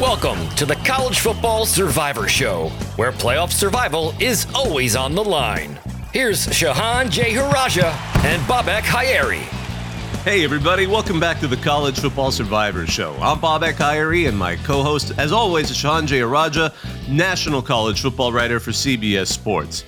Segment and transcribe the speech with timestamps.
[0.00, 5.78] Welcome to the College Football Survivor Show, where playoff survival is always on the line.
[6.12, 7.94] Here's Shehan Jeyarajah
[8.26, 9.38] and Bobak Ha'Eri.
[10.22, 13.14] Hey, everybody, welcome back to the College Football Survivor Show.
[13.22, 16.74] I'm Bobak Ha'Eri, and my co host, as always, is Shehan Jeyarajah,
[17.08, 19.84] national college football writer for CBS Sports.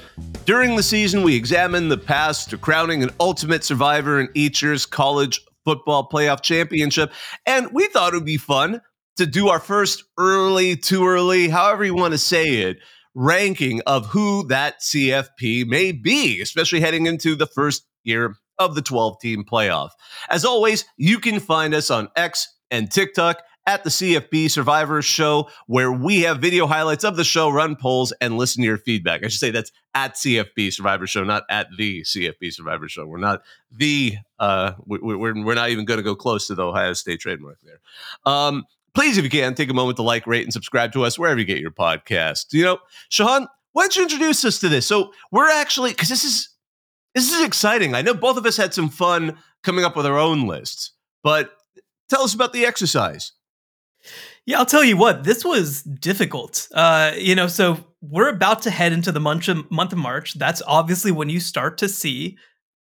[0.47, 4.87] During the season, we examine the past to crowning an ultimate survivor in each year's
[4.87, 7.13] college football playoff championship,
[7.45, 8.81] and we thought it would be fun
[9.19, 12.79] to do our first early, too early, however you want to say it,
[13.15, 18.83] ranking of who that CFP may be, especially heading into the first year of the
[18.83, 19.91] 12 team playoff.
[20.31, 25.51] As always, you can find us on X and TikTok at the CFP Survivor Show,
[25.67, 29.23] where we have video highlights of the show, run polls, and listen to your feedback.
[29.23, 33.05] I should say that's at CFP Survivor Show, not at the CFP Survivor Show.
[33.05, 36.95] We're not the, uh, we're, we're not even going to go close to the Ohio
[36.95, 37.81] State trademark there.
[38.25, 41.19] Um, please, if you can, take a moment to like, rate, and subscribe to us
[41.19, 42.53] wherever you get your podcast.
[42.53, 42.79] You know,
[43.11, 44.87] Shehan, why don't you introduce us to this?
[44.87, 46.49] So we're actually because this is
[47.15, 47.95] this is exciting.
[47.95, 51.53] I know both of us had some fun coming up with our own lists, but
[52.09, 53.33] tell us about the exercise.
[54.47, 56.69] Yeah, I'll tell you what, this was difficult.
[56.73, 60.35] Uh, you know, so we're about to head into the month of, month of March.
[60.35, 62.39] That's obviously when you start to see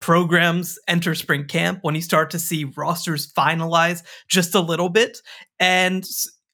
[0.00, 5.22] programs enter spring camp, when you start to see rosters finalize just a little bit.
[5.58, 6.04] And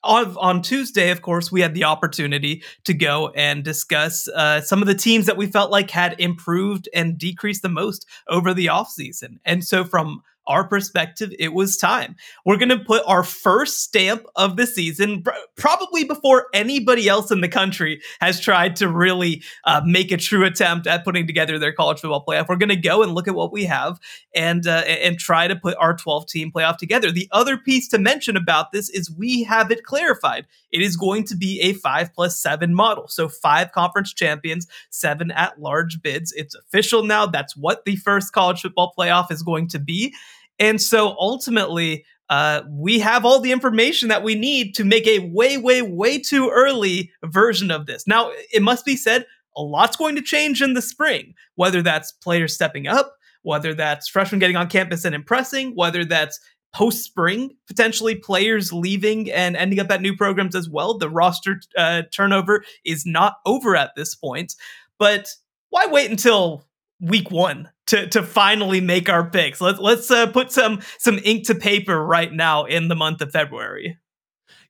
[0.03, 4.81] on, on Tuesday, of course, we had the opportunity to go and discuss uh, some
[4.81, 8.67] of the teams that we felt like had improved and decreased the most over the
[8.67, 9.39] offseason.
[9.45, 12.17] And so, from our perspective, it was time.
[12.45, 15.25] We're going to put our first stamp of the season,
[15.57, 20.45] probably before anybody else in the country has tried to really uh, make a true
[20.45, 22.49] attempt at putting together their college football playoff.
[22.49, 23.99] We're going to go and look at what we have
[24.35, 27.11] and uh, and try to put our 12 team playoff together.
[27.11, 30.47] The other piece to mention about this is we have it clarified.
[30.71, 33.09] It is going to be a five plus seven model.
[33.09, 36.33] So five conference champions, seven at large bids.
[36.33, 37.27] It's official now.
[37.27, 40.15] That's what the first college football playoff is going to be.
[40.59, 45.31] And so ultimately, uh, we have all the information that we need to make a
[45.31, 48.07] way, way, way too early version of this.
[48.07, 52.13] Now, it must be said, a lot's going to change in the spring, whether that's
[52.13, 56.39] players stepping up, whether that's freshmen getting on campus and impressing, whether that's
[56.75, 60.99] post spring, potentially players leaving and ending up at new programs as well.
[60.99, 64.55] The roster uh, turnover is not over at this point.
[64.99, 65.29] But
[65.71, 66.67] why wait until
[67.01, 69.61] week one to to finally make our picks.
[69.61, 73.31] Let's let's uh, put some some ink to paper right now in the month of
[73.31, 73.99] February.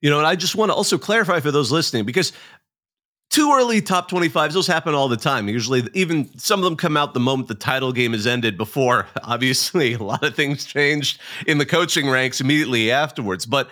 [0.01, 2.33] You know, and I just want to also clarify for those listening because
[3.31, 6.97] too early top 25s those happen all the time usually even some of them come
[6.97, 11.21] out the moment the title game is ended before obviously a lot of things changed
[11.47, 13.69] in the coaching ranks immediately afterwards but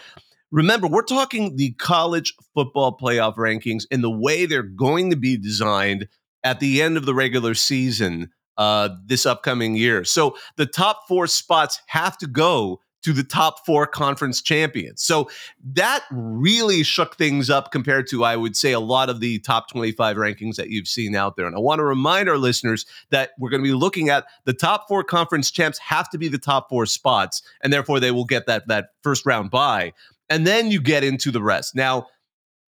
[0.51, 5.37] remember we're talking the college football playoff rankings and the way they're going to be
[5.37, 6.09] designed
[6.43, 10.05] at the end of the regular season uh, this upcoming year.
[10.05, 15.03] So the top four spots have to go to the top four conference champions.
[15.03, 15.29] So
[15.75, 19.69] that really shook things up compared to, I would say, a lot of the top
[19.69, 21.47] 25 rankings that you've seen out there.
[21.47, 24.55] And I want to remind our listeners that we're going to be looking at the
[24.55, 28.25] top four conference champs have to be the top four spots, and therefore they will
[28.25, 29.93] get that, that first round bye.
[30.31, 31.77] And then you get into the rest.
[31.77, 32.07] Now,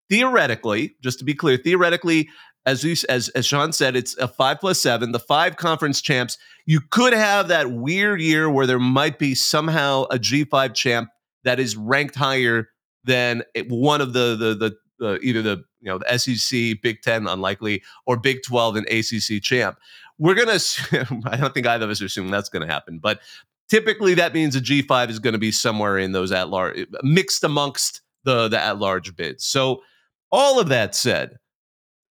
[0.09, 2.31] theoretically, just to be clear, theoretically,
[2.65, 5.13] as we, as as Shehan said, it's a five plus seven.
[5.13, 6.39] The five conference champs.
[6.65, 11.11] You could have that weird year where there might be somehow a G five champ
[11.45, 12.69] that is ranked higher
[13.05, 14.55] than one of the the
[15.01, 18.87] the uh, either the you know the SEC, Big Ten, unlikely, or Big Twelve and
[18.89, 19.79] ACC champ.
[20.19, 20.53] We're gonna.
[20.53, 23.21] Assume, I don't think either of us are assuming that's to happen, but
[23.69, 27.43] typically that means a G five is to be somewhere in those at large, mixed
[27.43, 29.45] amongst the the at large bids.
[29.45, 29.83] So
[30.31, 31.39] all of that said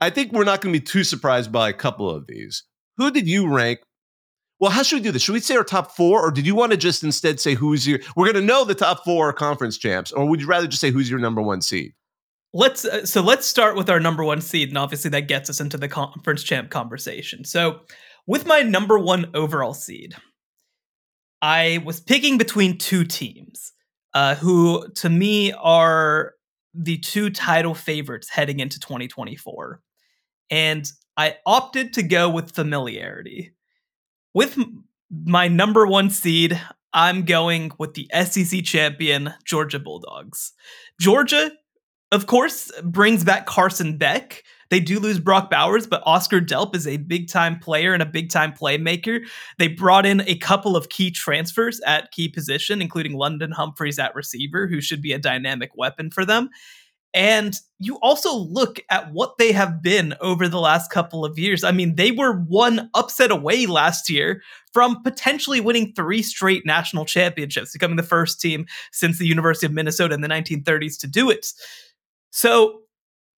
[0.02, 2.64] I think we're not going to be too surprised by a couple of these.
[2.98, 3.80] Who did you rank?
[4.60, 5.22] Well, how should we do this?
[5.22, 7.88] Should we say our top four, or did you want to just instead say who's
[7.88, 8.00] your?
[8.16, 10.92] We're going to know the top four conference champs, or would you rather just say
[10.92, 11.94] who's your number one seed?
[12.54, 15.62] Let's uh, so let's start with our number one seed, and obviously that gets us
[15.62, 17.46] into the conference champ conversation.
[17.46, 17.82] So,
[18.28, 20.16] with my number one overall seed,
[21.42, 23.72] I was picking between two teams.
[24.14, 26.34] uh, who to me are
[26.74, 29.82] the two title favorites heading into 2024.
[30.50, 33.54] And I opted to go with familiarity.
[34.34, 34.58] With
[35.12, 36.60] my number one seed,
[36.94, 40.54] I'm going with the SEC champion, Georgia Bulldogs.
[41.00, 41.52] Georgia,
[42.12, 44.44] of course, brings back Carson Beck.
[44.70, 48.08] They do lose Brock Bowers, but Oscar Delp is a big time player and a
[48.08, 49.22] big time playmaker.
[49.58, 54.16] They brought in a couple of key transfers at key position, including London Humphreys at
[54.16, 56.50] receiver, who should be a dynamic weapon for them.
[57.14, 61.64] And you also look at what they have been over the last couple of years.
[61.64, 67.06] I mean, they were one upset away last year from potentially winning three straight national
[67.06, 71.30] championships, becoming the first team since the University of Minnesota in the 1930s to do
[71.30, 71.48] it.
[72.32, 72.82] So,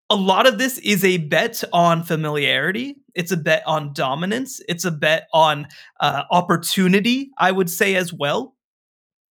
[0.10, 2.98] a lot of this is a bet on familiarity.
[3.16, 4.60] It's a bet on dominance.
[4.68, 5.70] It's a bet on
[6.02, 8.54] uh, opportunity, I would say, as well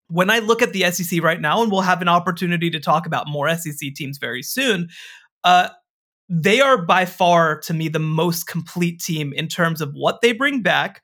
[0.08, 3.06] when I look at the SEC right now, and we'll have an opportunity to talk
[3.06, 4.88] about more SEC teams very soon,
[5.44, 5.68] uh,
[6.28, 10.32] they are by far, to me, the most complete team in terms of what they
[10.32, 11.02] bring back,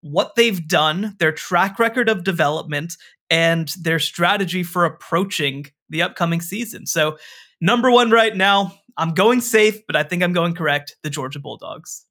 [0.00, 2.96] what they've done, their track record of development,
[3.30, 6.86] and their strategy for approaching the upcoming season.
[6.86, 7.18] So,
[7.60, 11.38] number one right now, I'm going safe, but I think I'm going correct the Georgia
[11.38, 12.04] Bulldogs.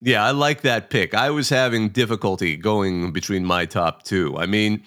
[0.00, 1.14] Yeah, I like that pick.
[1.14, 4.36] I was having difficulty going between my top two.
[4.36, 4.82] I mean,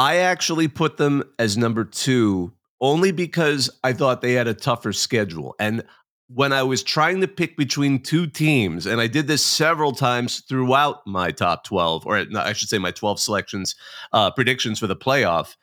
[0.00, 4.94] I actually put them as number two only because I thought they had a tougher
[4.94, 5.54] schedule.
[5.60, 5.84] And
[6.28, 10.40] when I was trying to pick between two teams, and I did this several times
[10.48, 13.74] throughout my top 12, or I should say my 12 selections,
[14.14, 15.56] uh, predictions for the playoff,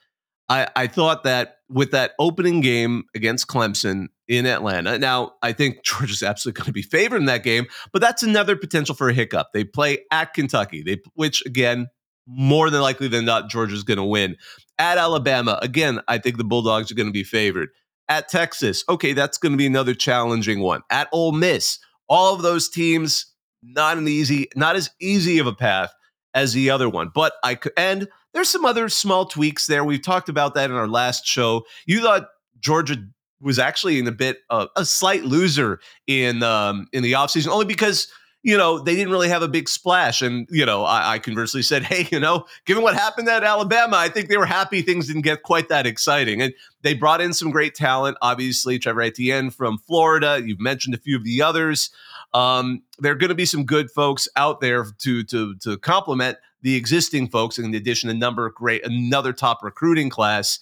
[0.50, 5.84] I, I thought that with that opening game against Clemson in Atlanta, now I think
[5.84, 9.16] Georgia's absolutely going to be favored in that game, but that's another potential for a
[9.16, 9.48] hiccup.
[9.52, 11.88] They play at Kentucky, they, which again,
[12.28, 14.36] more than likely than not, Georgia's going to win.
[14.78, 17.70] At Alabama, again, I think the Bulldogs are going to be favored.
[18.10, 20.82] At Texas, okay, that's going to be another challenging one.
[20.90, 23.26] At Ole Miss, all of those teams,
[23.64, 25.94] not an easy, not as easy of a path
[26.34, 27.12] as the other one.
[27.14, 29.84] But I could, and there's some other small tweaks there.
[29.84, 31.66] We've talked about that in our last show.
[31.86, 32.30] You thought
[32.60, 32.98] Georgia
[33.42, 37.66] was actually in a bit uh, a slight loser in um, in the offseason, only
[37.66, 38.08] because
[38.48, 40.22] you know, they didn't really have a big splash.
[40.22, 43.98] And, you know, I, I, conversely said, hey, you know, given what happened at Alabama,
[43.98, 46.42] I think they were happy things didn't get quite that exciting.
[46.42, 50.42] And they brought in some great talent, obviously, Trevor Etienne from Florida.
[50.42, 51.90] You've mentioned a few of the others.
[52.34, 56.38] Um, there are going to be some good folks out there to to to complement
[56.62, 60.60] the existing folks, in addition, a number of great, another top recruiting class.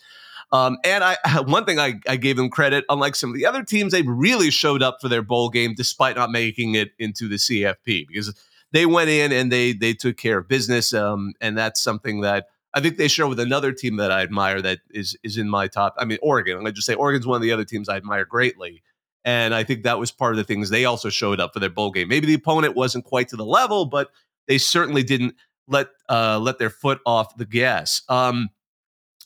[0.55, 3.63] Um, and I one thing I, I gave them credit, unlike some of the other
[3.63, 7.35] teams, they really showed up for their bowl game despite not making it into the
[7.35, 8.33] CFP because
[8.71, 10.93] they went in and they they took care of business.
[10.93, 14.61] Um, and that's something that I think they share with another team that I admire
[14.61, 15.95] that is is in my top.
[15.97, 16.57] I mean, Oregon.
[16.57, 18.81] I'm gonna just say Oregon's one of the other teams I admire greatly.
[19.23, 21.69] And I think that was part of the things they also showed up for their
[21.69, 22.07] bowl game.
[22.07, 24.11] Maybe the opponent wasn't quite to the level, but
[24.47, 25.35] they certainly didn't
[25.67, 28.03] let uh, let their foot off the gas.
[28.07, 28.49] Um,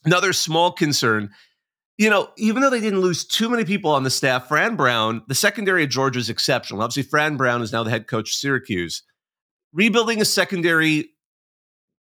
[0.05, 1.29] Another small concern,
[1.97, 5.21] you know, even though they didn't lose too many people on the staff, Fran Brown,
[5.27, 6.81] the secondary of Georgia is exceptional.
[6.81, 9.03] Obviously, Fran Brown is now the head coach of Syracuse.
[9.73, 11.09] Rebuilding a secondary,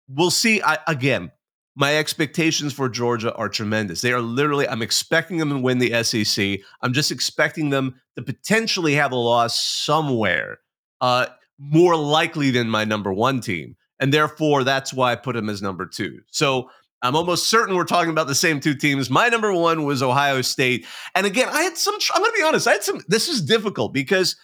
[0.10, 0.62] we'll see.
[0.64, 1.32] I, again,
[1.76, 4.02] my expectations for Georgia are tremendous.
[4.02, 6.62] They are literally, I'm expecting them to win the SEC.
[6.82, 10.60] I'm just expecting them to potentially have a loss somewhere,
[11.02, 11.28] uh,
[11.60, 13.76] more likely than my number one team.
[14.00, 16.22] And therefore, that's why I put them as number two.
[16.32, 16.70] So
[17.02, 19.10] I'm almost certain we're talking about the same two teams.
[19.10, 20.86] My number one was Ohio State.
[21.14, 23.42] And again, I had some, I'm going to be honest, I had some, this is
[23.42, 24.36] difficult because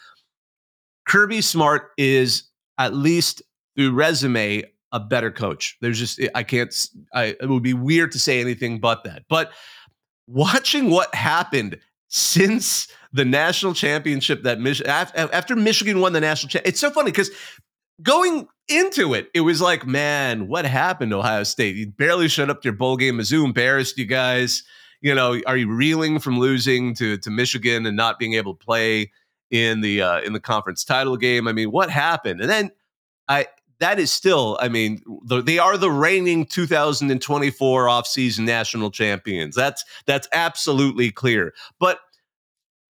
[1.07, 2.43] Kirby Smart is
[2.77, 3.41] at least
[3.75, 5.77] through resume a better coach.
[5.81, 6.75] There's just, I can't,
[7.13, 9.23] I, it would be weird to say anything but that.
[9.29, 9.51] But
[10.27, 11.79] watching what happened
[12.09, 17.11] since the national championship that Mich- after Michigan won the national championship, it's so funny
[17.11, 17.31] because
[18.03, 21.75] going into it, it was like, man, what happened to Ohio State?
[21.75, 23.17] You barely showed up to your bowl game.
[23.17, 24.63] Mizzou embarrassed you guys.
[25.01, 28.65] You know, are you reeling from losing to to Michigan and not being able to
[28.65, 29.11] play
[29.49, 31.47] in the uh, in the conference title game?
[31.47, 32.41] I mean, what happened?
[32.41, 32.71] And then
[33.27, 33.47] I
[33.81, 39.55] that is still, I mean, the, they are the reigning 2024 offseason national champions.
[39.55, 41.53] That's that's absolutely clear.
[41.79, 41.99] But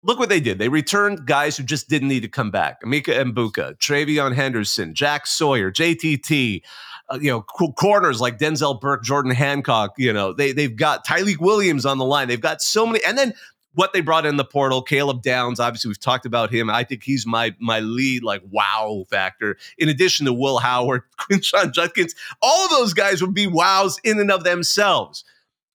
[0.04, 0.60] look what they did.
[0.60, 2.82] They returned guys who just didn't need to come back.
[2.82, 6.62] Emeka Egbuka, TreVeyon Henderson, Jack Sawyer, JTT,
[7.10, 11.40] uh, you know, corners like Denzel Burke, Jordan Hancock, you know, they, they've got Tyleik
[11.40, 12.28] Williams on the line.
[12.28, 13.04] They've got so many.
[13.04, 13.34] And then
[13.74, 16.70] what they brought in the portal, Caleb Downs, obviously we've talked about him.
[16.70, 19.58] I think he's my my lead, like wow factor.
[19.78, 24.20] In addition to Will Howard, Quinshon Judkins, all of those guys would be wows in
[24.20, 25.24] and of themselves.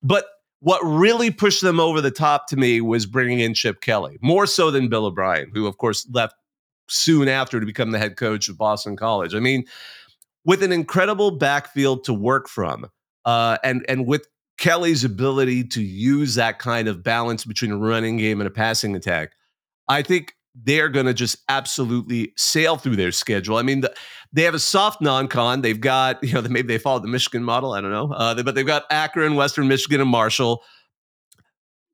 [0.02, 0.26] But
[0.66, 4.48] what really pushed them over the top to me was bringing in Chip Kelly, more
[4.48, 6.34] so than Bill O'Brien, who, of course, left
[6.88, 9.32] soon after to become the head coach of Boston College.
[9.32, 9.64] I mean,
[10.44, 12.90] with an incredible backfield to work from,
[13.24, 14.26] uh, and and with
[14.58, 18.96] Kelly's ability to use that kind of balance between a running game and a passing
[18.96, 19.34] attack,
[19.86, 23.56] I think they're going to just absolutely sail through their schedule.
[23.56, 23.94] I mean, the,
[24.32, 25.62] they have a soft non-con.
[25.62, 27.72] They've got, you know, maybe they followed the Michigan model.
[27.72, 30.62] I don't know, uh, but they've got Akron, Western Michigan, and Marshall.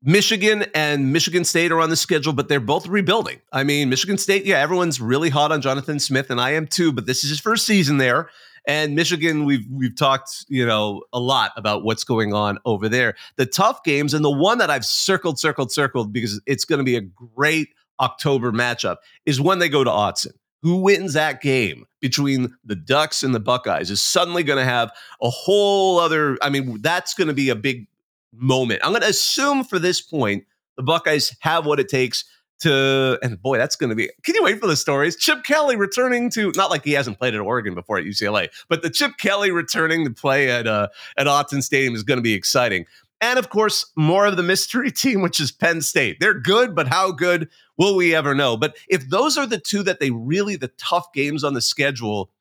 [0.05, 3.39] Michigan and Michigan State are on the schedule, but they're both rebuilding.
[3.53, 6.91] I mean, Michigan State, yeah, everyone's really hot on Jonathan Smith, and I am too.
[6.91, 8.29] But this is his first season there,
[8.67, 13.15] and Michigan, we've we've talked, you know, a lot about what's going on over there.
[13.37, 16.85] The tough games, and the one that I've circled, circled, circled because it's going to
[16.85, 17.69] be a great
[17.99, 20.33] October matchup is when they go to Autzen.
[20.61, 24.91] Who wins that game between the Ducks and the Buckeyes is suddenly going to have
[25.21, 26.37] a whole other.
[26.41, 27.87] I mean, that's going to be a big
[28.31, 28.79] moment.
[28.83, 30.45] I'm going to assume for this point,
[30.77, 32.23] the Buckeyes have what it takes
[32.63, 34.09] to, and boy, that's going to be.
[34.23, 35.15] Can you wait for the stories?
[35.15, 38.81] Chip Kelly returning to, not like he hasn't played at Oregon before at UCLA, but
[38.81, 42.33] the Chip Kelly returning to play at uh, at Autzen Stadium is going to be
[42.33, 42.85] exciting.
[43.23, 46.17] And of course, more of the mystery team, which is Penn State.
[46.19, 48.57] They're good, but how good will we ever know?
[48.57, 52.31] But if those are the two that they really, the tough games on the schedule,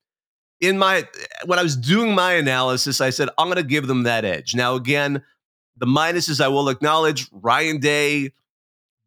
[0.61, 1.07] in my,
[1.47, 4.57] when I was doing my analysis, I said, I'm going to give them that edge.
[4.57, 5.23] Now, again,
[5.77, 8.33] the minuses I will acknowledge Ryan Day,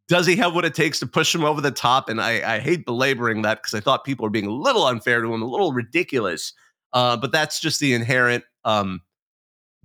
[0.08, 2.08] does he have what it takes to push him over the top?
[2.08, 5.22] And I, I hate belaboring that because I thought people were being a little unfair
[5.22, 6.53] to him, a little ridiculous.
[6.94, 9.01] Uh, but that's just the inherent um,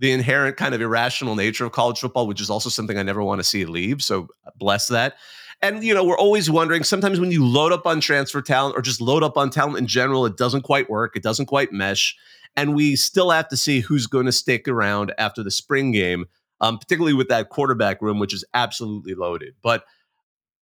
[0.01, 3.23] the inherent kind of irrational nature of college football, which is also something I never
[3.23, 4.01] want to see leave.
[4.01, 4.27] So
[4.57, 5.13] bless that.
[5.61, 6.83] And you know, we're always wondering.
[6.83, 9.85] Sometimes when you load up on transfer talent or just load up on talent in
[9.85, 11.15] general, it doesn't quite work.
[11.15, 12.17] It doesn't quite mesh,
[12.55, 16.25] and we still have to see who's going to stick around after the spring game,
[16.61, 19.53] um, particularly with that quarterback room, which is absolutely loaded.
[19.61, 19.85] But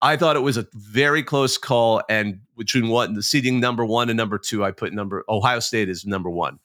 [0.01, 4.09] I thought it was a very close call, and between what the seating number one
[4.09, 6.59] and number two, I put number Ohio State is number one.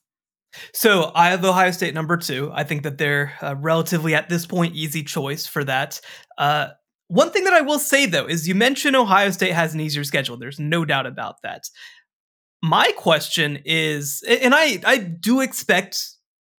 [0.73, 2.50] So I have Ohio State number two.
[2.52, 6.00] I think that they're uh, relatively at this point easy choice for that.
[6.38, 6.68] Uh,
[7.08, 10.04] one thing that I will say though is you mentioned Ohio State has an easier
[10.04, 10.37] schedule.
[10.37, 11.64] There's no doubt about that.
[12.62, 16.02] My question is, and I I do expect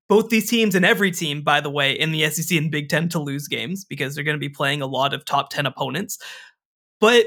[0.07, 3.09] both these teams and every team, by the way, in the SEC and Big Ten
[3.09, 6.19] to lose games because they're going to be playing a lot of top ten opponents.
[6.99, 7.25] But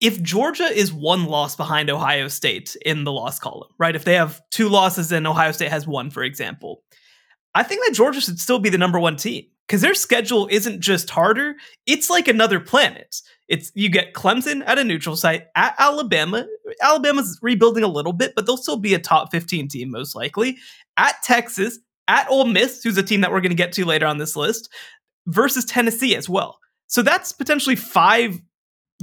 [0.00, 3.96] if Georgia is one loss behind Ohio State in the loss column, right?
[3.96, 6.82] If they have two losses and Ohio State has one, for example,
[7.54, 10.80] I think that Georgia should still be the number one team because their schedule isn't
[10.80, 13.20] just harder; it's like another planet.
[13.48, 16.46] It's you get Clemson at a neutral site at Alabama.
[16.82, 20.58] Alabama's rebuilding a little bit, but they'll still be a top 15 team most likely.
[20.96, 24.06] At Texas, at Ole Miss, who's a team that we're going to get to later
[24.06, 24.68] on this list,
[25.26, 26.58] versus Tennessee as well.
[26.86, 28.40] So that's potentially five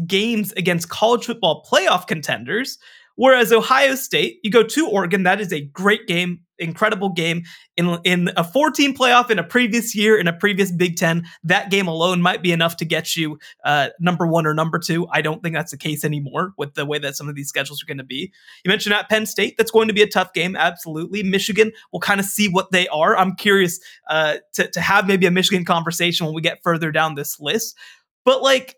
[0.06, 2.78] games against college football playoff contenders.
[3.16, 7.44] Whereas Ohio State, you go to Oregon, that is a great game, incredible game.
[7.78, 11.72] In, in a 14 playoff in a previous year, in a previous Big Ten, that
[11.72, 15.08] game alone might be enough to get you uh, number one or number two.
[15.12, 17.82] I don't think that's the case anymore with the way that some of these schedules
[17.82, 18.34] are going to be.
[18.66, 21.24] You mentioned at Penn State, that's going to be a tough game, absolutely.
[21.24, 23.18] Michigan, we'll kind of see what they are.
[23.18, 27.16] I'm curious uh, to, to have maybe a Michigan conversation when we get further down
[27.16, 27.78] this list.
[28.26, 28.76] But like,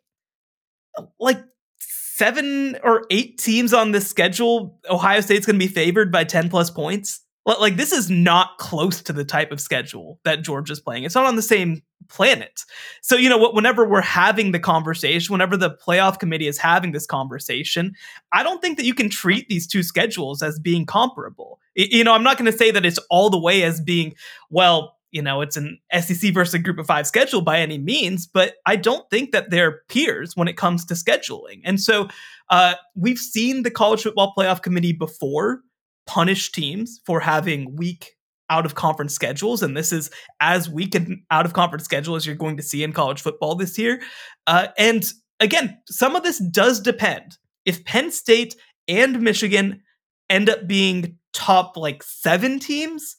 [1.19, 1.43] like
[1.79, 6.49] seven or eight teams on this schedule, Ohio State's going to be favored by 10
[6.49, 7.21] plus points.
[7.45, 11.05] Like, this is not close to the type of schedule that Georgia's playing.
[11.05, 12.63] It's not on the same planet.
[13.01, 17.05] So, you know, whenever we're having the conversation, whenever the playoff committee is having this
[17.05, 17.93] conversation,
[18.33, 21.59] I don't think that you can treat these two schedules as being comparable.
[21.75, 24.15] You know, I'm not going to say that it's all the way as being,
[24.49, 28.27] well, you know, it's an SEC versus a group of five schedule by any means,
[28.27, 31.61] but I don't think that they're peers when it comes to scheduling.
[31.65, 32.07] And so
[32.51, 35.61] uh, we've seen the college football playoff committee before
[36.05, 38.11] punish teams for having weak
[38.51, 39.63] out of conference schedules.
[39.63, 42.83] And this is as weak an out of conference schedule as you're going to see
[42.83, 43.99] in college football this year.
[44.45, 47.37] Uh, and again, some of this does depend.
[47.65, 48.55] If Penn State
[48.87, 49.81] and Michigan
[50.29, 53.15] end up being top like seven teams,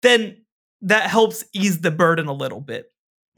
[0.00, 0.43] then
[0.84, 2.92] that helps ease the burden a little bit.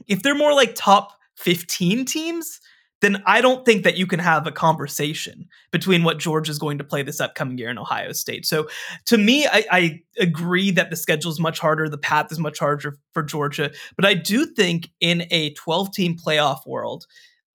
[0.07, 2.59] If they're more like top 15 teams,
[3.01, 6.79] then I don't think that you can have a conversation between what Georgia is going
[6.79, 8.45] to play this upcoming year in Ohio State.
[8.45, 8.67] So
[9.05, 12.57] to me, I, I, agree that the schedule is much harder, the path is much
[12.57, 13.71] harder for Georgia.
[13.95, 17.05] But I do think in a 12 team playoff world,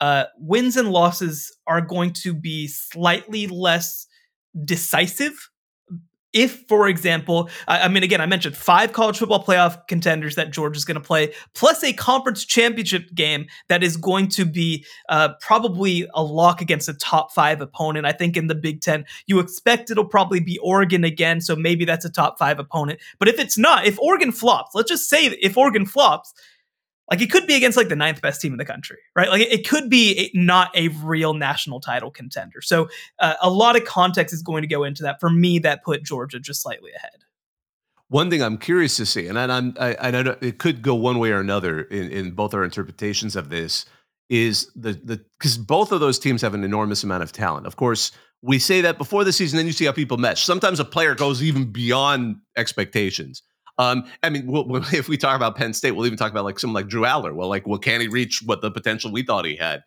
[0.01, 4.07] uh, wins and losses are going to be slightly less
[4.65, 5.51] decisive
[6.33, 10.77] if, for example, I, mean, again, I mentioned five college football playoff contenders that Georgia
[10.77, 15.31] is going to play, plus a conference championship game that is going to be uh,
[15.41, 18.07] probably a lock against a top five opponent.
[18.07, 21.85] I think in the Big Ten, you expect it'll probably be Oregon again, so maybe
[21.85, 23.01] that's a top five opponent.
[23.19, 26.33] But if it's not, if Oregon flops, let's just say if Oregon flops,
[27.13, 29.29] like it could be against like the ninth best team in the country, right?
[29.29, 32.63] Like it could be not a real national title contender.
[32.63, 32.89] So
[33.19, 35.21] uh, a lot of context is going to go into that.
[35.21, 37.25] For me, that put Georgia just slightly ahead.
[38.09, 41.19] One thing I'm curious to see, and I'm, I, I know it could go one
[41.19, 43.85] way or another in, in both our interpretations of this,
[44.31, 47.67] is the the because both of those teams have an enormous amount of talent.
[47.67, 50.45] Of course, we say that before the season, then you see how people mesh.
[50.45, 53.43] Sometimes a player goes even beyond expectations.
[53.79, 56.45] Um, I mean, we'll, we'll, if we talk about Penn State, we'll even talk about
[56.45, 57.35] like someone like Drew Allar.
[57.35, 59.83] Well, like, well, can he reach what the potential we thought he had?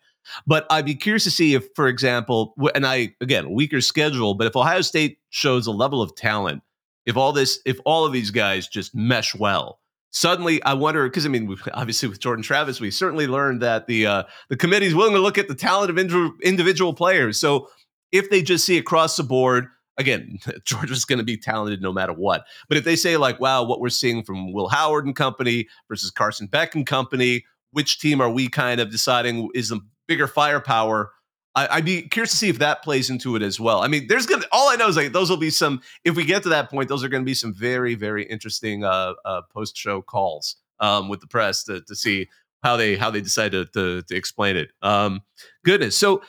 [0.46, 4.46] But I'd be curious to see if, for example, and I again weaker schedule, but
[4.46, 6.62] if Ohio State shows a level of talent,
[7.04, 9.78] if all this, if all of these guys just mesh well,
[10.10, 14.06] suddenly I wonder because I mean, obviously with Jordan Travis, we certainly learned that the
[14.06, 17.38] uh, the committee is willing to look at the talent of individual players.
[17.38, 17.68] So
[18.12, 22.12] if they just see across the board again, Georgia's going to be talented no matter
[22.12, 22.46] what.
[22.68, 26.10] But if they say like, wow, what we're seeing from Will Howard and company versus
[26.10, 31.12] Carson Beck and company, which team are we kind of deciding is the bigger firepower?
[31.54, 33.80] I, would be curious to see if that plays into it as well.
[33.80, 34.44] I mean, there's gonna.
[34.52, 35.80] All I know is like those will be some.
[36.04, 38.84] If we get to that point, those are going to be some very, very interesting
[38.84, 42.28] uh, uh, post-show calls um, with the press to, to see
[42.62, 44.68] how they how they decide to to, to explain it.
[44.82, 45.22] Um,
[45.64, 45.96] goodness.
[45.96, 46.20] So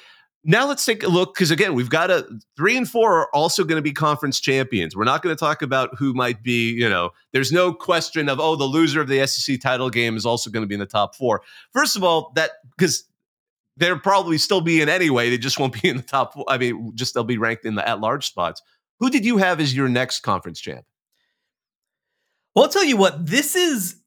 [0.50, 2.26] now let's take a look because again, we've got a
[2.56, 4.96] three and four are also going to be conference champions.
[4.96, 8.40] We're not going to talk about who might be, you know, there's no question of,
[8.40, 10.86] oh, the loser of the SEC title game is also going to be in the
[10.86, 11.42] top four.
[11.74, 13.04] First of all, that because
[13.76, 16.46] they'll probably still be in anyway, they just won't be in the top four.
[16.48, 18.62] I mean, just they'll be ranked in the at large spots.
[19.02, 20.86] Who did you have as your next conference champ?
[22.56, 23.98] Well, I'll tell you what, this is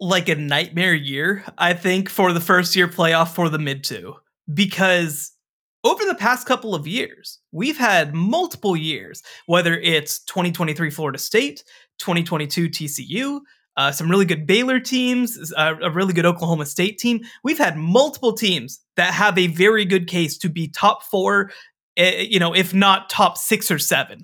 [0.00, 4.16] like a nightmare year, I think, for the first year playoff for the mid two,
[4.52, 5.32] because
[5.84, 11.64] over the past couple of years, we've had multiple years, whether it's 2023 Florida State,
[11.98, 13.40] 2022 TCU,
[13.76, 17.20] uh, some really good Baylor teams, uh, a really good Oklahoma State team.
[17.42, 21.50] We've had multiple teams that have a very good case to be top four,
[21.98, 24.20] uh, you know, if not top six or seven.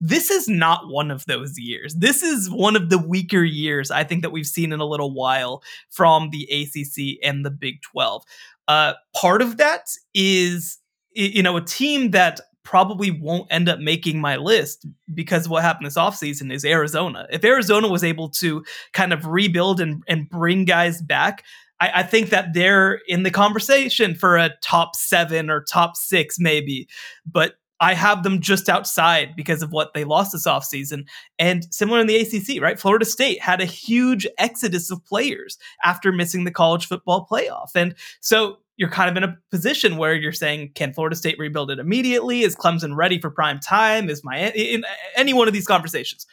[0.00, 1.94] This is not one of those years.
[1.94, 5.14] This is one of the weaker years I think that we've seen in a little
[5.14, 8.24] while from the ACC and the Big 12.
[8.68, 10.78] Uh, part of that is
[11.14, 15.62] you know, a team that probably won't end up making my list because of what
[15.62, 17.26] happened this offseason is Arizona.
[17.30, 21.44] If Arizona was able to kind of rebuild and, and bring guys back,
[21.80, 26.38] I, I think that they're in the conversation for a top seven or top six,
[26.38, 26.88] maybe.
[27.26, 31.04] But I have them just outside because of what they lost this offseason.
[31.40, 32.78] And similar in the ACC, right?
[32.78, 37.70] Florida State had a huge exodus of players after missing the college football playoff.
[37.74, 41.70] And so you're kind of in a position where you're saying, can Florida State rebuild
[41.70, 42.42] it immediately?
[42.42, 44.08] Is Clemson ready for prime time?
[44.08, 44.84] Is my in
[45.16, 46.26] any one of these conversations?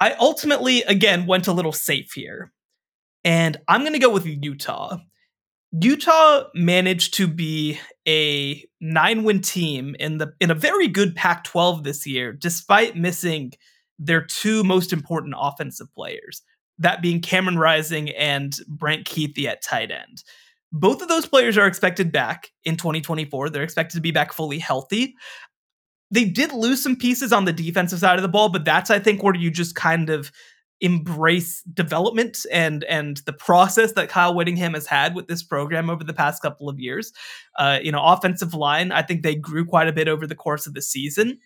[0.00, 2.52] I ultimately again went a little safe here,
[3.24, 4.98] and I'm going to go with Utah.
[5.80, 12.06] Utah managed to be a nine-win team in the in a very good Pac-12 this
[12.06, 13.52] year, despite missing
[13.98, 16.42] their two most important offensive players,
[16.78, 20.22] that being Cameron Rising and Brant Kuithe at tight end.
[20.72, 23.50] Both of those players are expected back in 2024.
[23.50, 25.14] They're expected to be back fully healthy.
[26.10, 28.98] They did lose some pieces on the defensive side of the ball, but that's I
[28.98, 30.30] think where you just kind of
[30.80, 36.04] embrace development and and the process that Kyle Whittingham has had with this program over
[36.04, 37.12] the past couple of years.
[37.58, 40.66] Uh, you know, offensive line, I think they grew quite a bit over the course
[40.66, 41.38] of the season.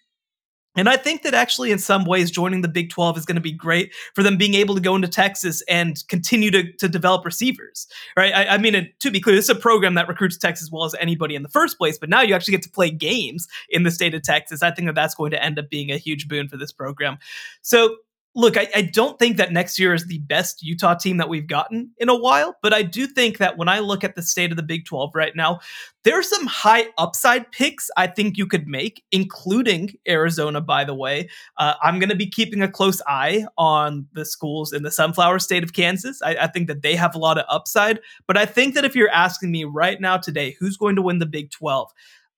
[0.74, 3.42] And I think that actually, in some ways, joining the Big 12 is going to
[3.42, 7.24] be great for them being able to go into Texas and continue to, to develop
[7.24, 8.32] receivers, right?
[8.34, 10.84] I, I mean, to be clear, this is a program that recruits Texas as well
[10.84, 13.82] as anybody in the first place, but now you actually get to play games in
[13.82, 14.62] the state of Texas.
[14.62, 17.18] I think that that's going to end up being a huge boon for this program.
[17.60, 17.96] So
[18.34, 21.46] look, I, I, don't think that next year is the best Utah team that we've
[21.46, 24.50] gotten in a while, but I do think that when I look at the state
[24.50, 25.60] of the Big 12 right now,
[26.04, 30.94] there are some high upside picks I think you could make, including Arizona, by the
[30.94, 31.28] way.
[31.58, 35.38] Uh, I'm going to be keeping a close eye on the schools in the sunflower
[35.38, 36.22] state of Kansas.
[36.22, 38.96] I, I think that they have a lot of upside, but I think that if
[38.96, 41.90] you're asking me right now today, who's going to win the Big 12?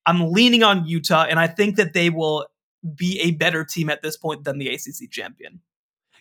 [0.06, 2.46] I'm leaning on Utah, and I think that they will
[2.96, 5.60] be a better team at this point than the ACC champion.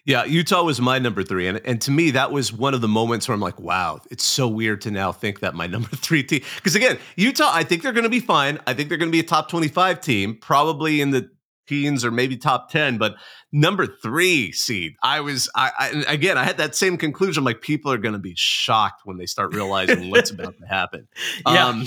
[0.06, 1.48] Yeah, Utah was my number three.
[1.48, 4.24] And, and to me, that was one of the moments where I'm like, wow, it's
[4.24, 6.42] so weird to now think that my number three team.
[6.58, 8.60] Because again, Utah, I think they're going to be fine.
[8.68, 11.30] I think they're going to be a top 25 team, probably in the
[11.68, 13.16] teens or maybe top 10 but
[13.54, 17.92] number three seed i was i, I again i had that same conclusion like people
[17.92, 21.08] are going to be shocked when they start realizing what's about to happen
[21.48, 21.68] Yeah.
[21.68, 21.86] um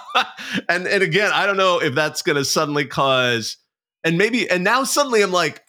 [0.68, 3.56] and and again i don't know if that's going to suddenly cause
[4.02, 5.62] and maybe and now suddenly i'm like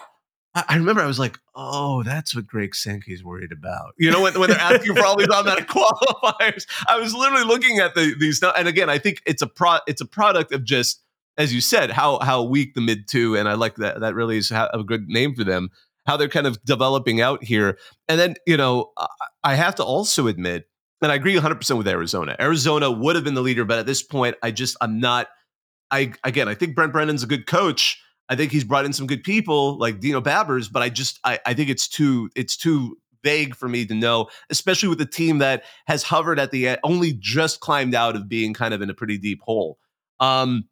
[0.56, 4.40] I remember I was like, "Oh, that's what Greg Sankey's worried about." You know, when,
[4.40, 8.42] when they're asking for all these automatic qualifiers, I was literally looking at the, these.
[8.42, 11.04] And again, I think it's a pro, it's a product of just,
[11.38, 14.00] as you said, how how weak the mid two, and I like that.
[14.00, 15.70] That really is a good name for them.
[16.08, 19.08] How they're kind of developing out here, and then you know, I,
[19.44, 20.70] I have to also admit,
[21.02, 22.38] and I agree 100 percent with Arizona.
[22.40, 25.28] Arizona would have been the leader, but at this point, I just I'm not.
[25.92, 28.02] I again, I think Brent Brennan's a good coach.
[28.30, 31.40] I think he's brought in some good people like Dino Babers, but I just I,
[31.46, 35.40] I think it's too it's too vague for me to know, especially with a team
[35.40, 38.90] that has hovered at the end, only just climbed out of being kind of in
[38.90, 39.80] a pretty deep hole.
[40.20, 40.70] Um,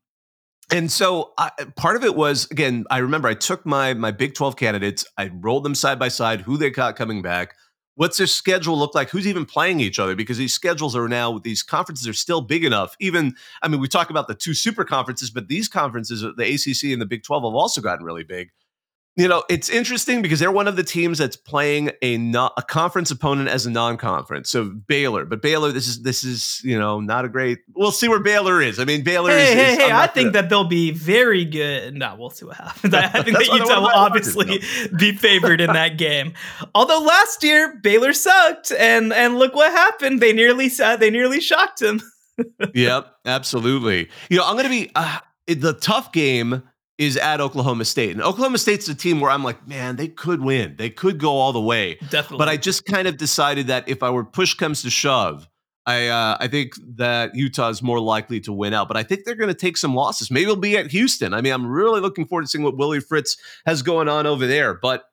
[0.71, 4.33] and so I, part of it was again, I remember I took my my Big
[4.33, 7.55] Twelve candidates, I rolled them side by side, who they got coming back.
[7.95, 9.11] What's their schedule look like?
[9.11, 10.15] Who's even playing each other?
[10.15, 12.95] Because these schedules are now, these conferences are still big enough.
[12.99, 16.91] Even, I mean, we talk about the two super conferences, but these conferences, the ACC
[16.91, 18.49] and the Big 12, have also gotten really big.
[19.15, 22.63] You know, it's interesting because they're one of the teams that's playing a no, a
[22.63, 24.49] conference opponent as a non-conference.
[24.49, 27.59] So Baylor, but Baylor, this is this is you know not a great.
[27.75, 28.79] We'll see where Baylor is.
[28.79, 29.29] I mean, Baylor.
[29.29, 29.91] Hey, is, hey, is- hey!
[29.91, 31.93] I think gonna- that they'll be very good.
[31.93, 32.91] No, we'll see what happens.
[32.95, 35.97] I I think that Utah will wanted- I wanted to obviously be favored in that
[35.99, 36.33] game.
[36.73, 40.21] Although last year Baylor sucked, and and look what happened.
[40.21, 42.01] They nearly said they nearly shocked him.
[42.73, 44.09] yep, absolutely.
[44.31, 46.63] You know, I'm going to be uh, the tough game
[46.97, 50.41] is at Oklahoma State, and Oklahoma State's a team where I'm like, man, they could
[50.41, 51.95] win, they could go all the way.
[52.09, 52.37] Definitely.
[52.37, 55.47] But I just kind of decided that if I were push comes to shove,
[55.85, 58.87] I uh, I think that Utah is more likely to win out.
[58.87, 60.31] But I think they're going to take some losses.
[60.31, 61.33] Maybe it'll be at Houston.
[61.33, 64.47] I mean, I'm really looking forward to seeing what Willie Fritz has going on over
[64.47, 64.75] there.
[64.75, 65.03] But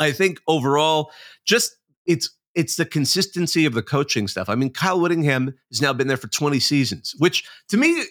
[0.00, 1.12] I think overall,
[1.44, 4.48] just it's it's the consistency of the coaching stuff.
[4.48, 8.04] I mean, Kyle Whittingham has now been there for 20 seasons, which to me,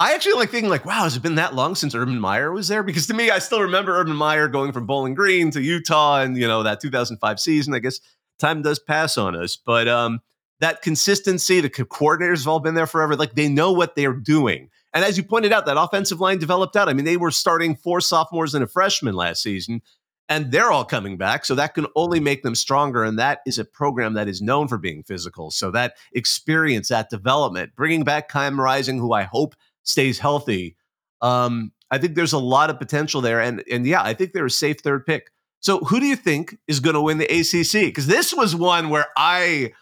[0.00, 2.68] I actually like thinking like, wow, has it been that long since Urban Meyer was
[2.68, 2.82] there?
[2.82, 6.38] Because to me, I still remember Urban Meyer going from Bowling Green to Utah and
[6.38, 7.74] you know that 2005 season.
[7.74, 8.00] I guess
[8.38, 10.20] time does pass on us, but um,
[10.60, 13.14] that consistency, the coordinators have all been there forever.
[13.14, 14.70] Like they know what they're doing.
[14.94, 16.88] And as you pointed out, that offensive line developed out.
[16.88, 19.82] I mean, they were starting four sophomores and a freshman last season,
[20.30, 21.44] and they're all coming back.
[21.44, 23.04] So that can only make them stronger.
[23.04, 25.50] And that is a program that is known for being physical.
[25.50, 30.76] So that experience, that development, bringing back Cam Rising, who I hope stays healthy.
[31.20, 33.40] Um, I think there's a lot of potential there.
[33.40, 35.30] And and yeah, I think they're a safe third pick.
[35.60, 37.86] So who do you think is going to win the ACC?
[37.86, 39.72] Because this was one where I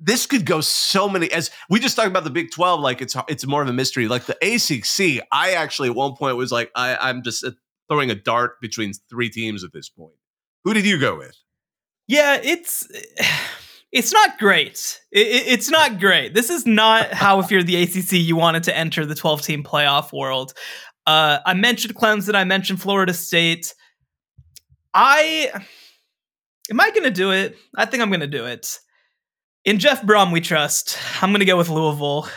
[0.00, 3.16] this could go so many as we just talked about the Big 12 like it's
[3.28, 6.70] it's more of a mystery like the ACC I actually at one point was like
[6.76, 7.50] I I'm just uh,
[7.90, 10.14] throwing a dart between three teams at this point
[10.62, 11.36] who did you go with
[12.06, 12.86] Yeah, it's
[13.92, 15.00] it's not great.
[15.12, 16.34] It, it- it's not great.
[16.34, 19.62] This is not how if you're the ACC you wanted to enter the 12 team
[19.64, 20.52] playoff world.
[21.06, 22.34] Uh, I mentioned Clemson.
[22.34, 23.74] I mentioned Florida State.
[24.94, 25.50] I
[26.70, 27.56] am I going to do it?
[27.76, 28.78] I think I'm going to do it.
[29.64, 30.98] In Jeff Brohm, we trust.
[31.22, 32.28] I'm going to go with Louisville.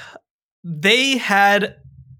[0.64, 1.76] They had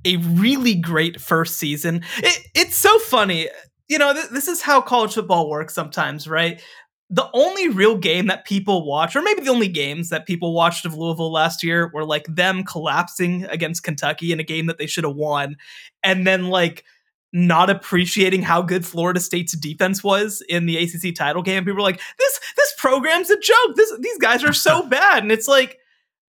[0.06, 2.04] a really great first season.
[2.18, 3.50] It, it's so funny.
[3.88, 6.62] You know, th- this is how college football works sometimes, right?
[7.14, 10.86] The only real game that people watch, or maybe the only games that people watched
[10.86, 14.88] of Louisville last year, were like them collapsing against Kentucky in a game that they
[14.88, 15.58] should have won,
[16.04, 16.86] and then like
[17.34, 21.64] not appreciating how good Florida State's defense was in the ACC title game.
[21.64, 23.76] People were like, "This this program's a joke.
[23.76, 25.78] This these guys are so bad," and it's like.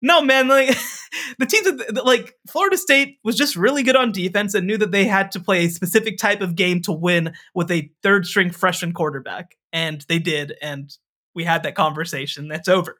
[0.02, 0.68] No man, like
[1.38, 5.04] the teams like Florida State was just really good on defense and knew that they
[5.04, 8.92] had to play a specific type of game to win with a third string freshman
[8.92, 9.56] quarterback.
[9.72, 10.90] And they did, and
[11.34, 12.48] we had that conversation.
[12.48, 12.96] That's over.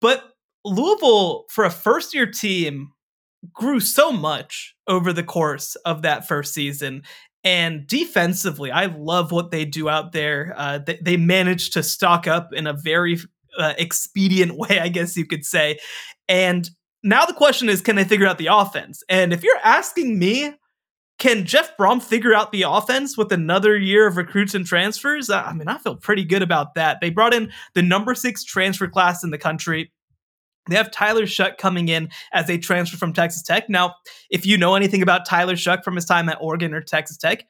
[0.00, 0.24] But
[0.64, 2.92] Louisville, for a first year team,
[3.52, 7.02] grew so much over the course of that first season.
[7.44, 10.52] And defensively, I love what they do out there.
[10.56, 13.18] Uh, they, they managed to stock up in a very
[13.58, 15.78] uh, expedient way, I guess you could say.
[16.28, 16.68] And
[17.02, 19.02] now the question is, can they figure out the offense?
[19.08, 20.54] And if you're asking me,
[21.18, 25.30] can Jeff Brohm figure out the offense with another year of recruits and transfers?
[25.30, 26.98] I mean, I feel pretty good about that.
[27.00, 29.92] They brought in the number six transfer class in the country.
[30.68, 33.70] They have Tyler Shough coming in as a transfer from Texas Tech.
[33.70, 33.94] Now,
[34.30, 37.44] if you know anything about Tyler Shough from his time at Oregon or Texas Tech,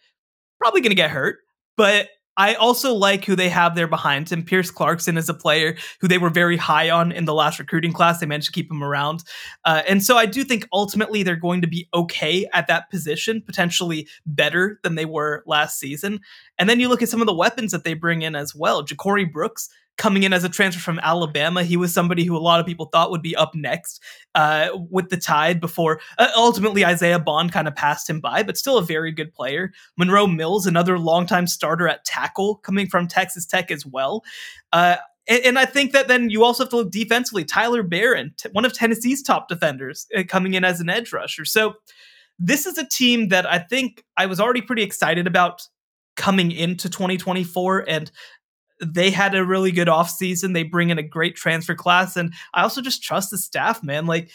[0.59, 1.38] probably going to get hurt.
[1.77, 4.42] But I also like who they have there behind him.
[4.42, 7.92] Pierce Clarkson is a player who they were very high on in the last recruiting
[7.92, 8.20] class.
[8.20, 9.25] They managed to keep him around.
[9.64, 13.42] Uh, and so I do think ultimately they're going to be okay at that position,
[13.42, 16.20] potentially better than they were last season.
[16.59, 18.85] And then you look at some of the weapons that they bring in as well.
[18.85, 21.63] Ja'Corey Brooks coming in as a transfer from Alabama.
[21.63, 24.03] He was somebody who a lot of people thought would be up next
[24.35, 28.59] uh, with the Tide before uh, ultimately Isaiah Bond kind of passed him by, but
[28.59, 29.73] still a very good player.
[29.97, 34.23] Monroe Mills, another longtime starter at tackle coming from Texas Tech as well.
[34.73, 34.97] Uh,
[35.29, 37.45] and, I think that then you also have to look defensively.
[37.45, 41.45] Tyler Baron, t- one of Tennessee's top defenders, uh, coming in as an edge rusher.
[41.45, 41.75] So
[42.39, 45.67] this is a team that I think I was already pretty excited about
[46.17, 48.11] coming into 2024 and
[48.85, 50.55] they had a really good offseason.
[50.55, 52.17] They bring in a great transfer class.
[52.17, 54.07] And I also just trust the staff, man.
[54.07, 54.31] Like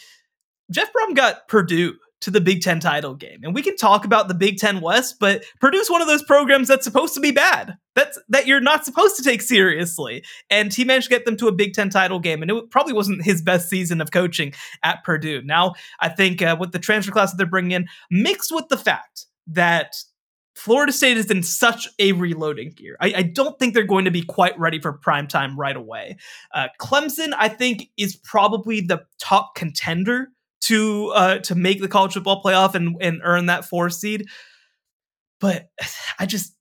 [0.70, 3.40] Jeff Brohm got Purdue to the Big Ten title game.
[3.42, 6.68] And we can talk about the Big Ten West, but Purdue's one of those programs
[6.68, 7.76] that's supposed to be bad.
[7.96, 10.24] That's that you're not supposed to take seriously.
[10.48, 12.40] And he managed to get them to a Big Ten title game.
[12.40, 15.42] And it probably wasn't his best season of coaching at Purdue.
[15.42, 18.78] Now, I think uh, with the transfer class that they're bringing in, mixed with the
[18.78, 19.94] fact that
[20.54, 22.96] Florida State is in such a reloading gear.
[23.00, 26.18] I, I, don't think they're going to be quite ready for prime time right away.
[26.52, 30.28] Uh, Clemson, I think, is probably the top contender
[30.62, 34.26] to uh, to make the college football playoff and, and earn that four seed.
[35.40, 35.70] But
[36.18, 36.54] I just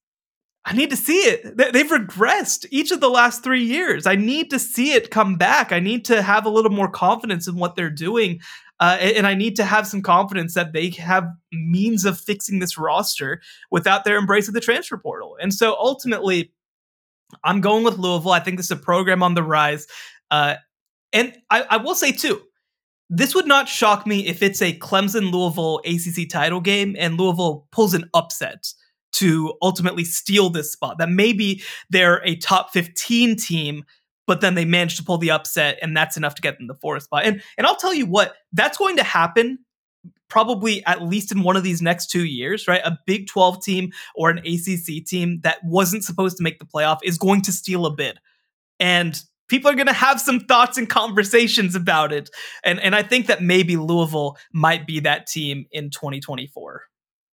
[0.63, 1.57] I need to see it.
[1.57, 4.05] They've regressed each of the last three years.
[4.05, 5.71] I need to see it come back.
[5.71, 8.39] I need to have a little more confidence in what they're doing.
[8.81, 12.79] Uh, and I need to have some confidence that they have means of fixing this
[12.79, 13.39] roster
[13.69, 15.37] without their embrace of the transfer portal.
[15.39, 16.51] And so ultimately,
[17.43, 18.31] I'm going with Louisville.
[18.31, 19.85] I think this is a program on the rise.
[20.31, 20.55] Uh,
[21.13, 22.41] and I, I will say, too,
[23.07, 27.67] this would not shock me if it's a Clemson Louisville ACC title game and Louisville
[27.71, 28.73] pulls an upset
[29.11, 30.97] to ultimately steal this spot.
[30.97, 33.83] That maybe they're a top 15 team
[34.27, 36.75] but then they managed to pull the upset, and that's enough to get them the
[36.75, 37.23] fourth spot.
[37.25, 39.59] And and I'll tell you what, that's going to happen
[40.31, 42.81] probably at least in one of these next two years, right?
[42.85, 46.99] A Big 12 team or an ACC team that wasn't supposed to make the playoff
[47.03, 48.17] is going to steal a bid.
[48.79, 52.29] And people are going to have some thoughts and conversations about it.
[52.63, 56.83] And, and I think that maybe Louisville might be that team in 2024.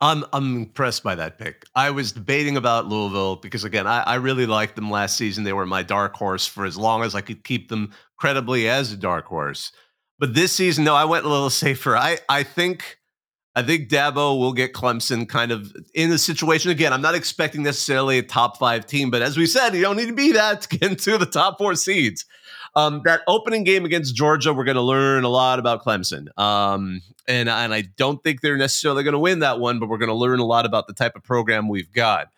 [0.01, 1.65] I'm I'm impressed by that pick.
[1.75, 5.45] I was debating about Louisville because again, I, I really liked them last season.
[5.45, 8.93] They were my dark horse for as long as I could keep them credibly as
[8.93, 9.73] a dark horse.
[10.19, 11.97] But this season, no, I went a little safer.
[11.97, 12.99] I I think
[13.57, 16.93] I think Dabo will get Clemson kind of in the situation again.
[16.93, 20.07] I'm not expecting necessarily a top five team, but as we said, you don't need
[20.07, 22.25] to be that to get into the top four seeds.
[22.79, 26.29] Um, that opening game against Georgia, we're going to learn a lot about Clemson.
[26.39, 29.99] Um, and, and I don't think they're necessarily going to win that one, but we're
[29.99, 32.29] going to learn a lot about the type of program we've got.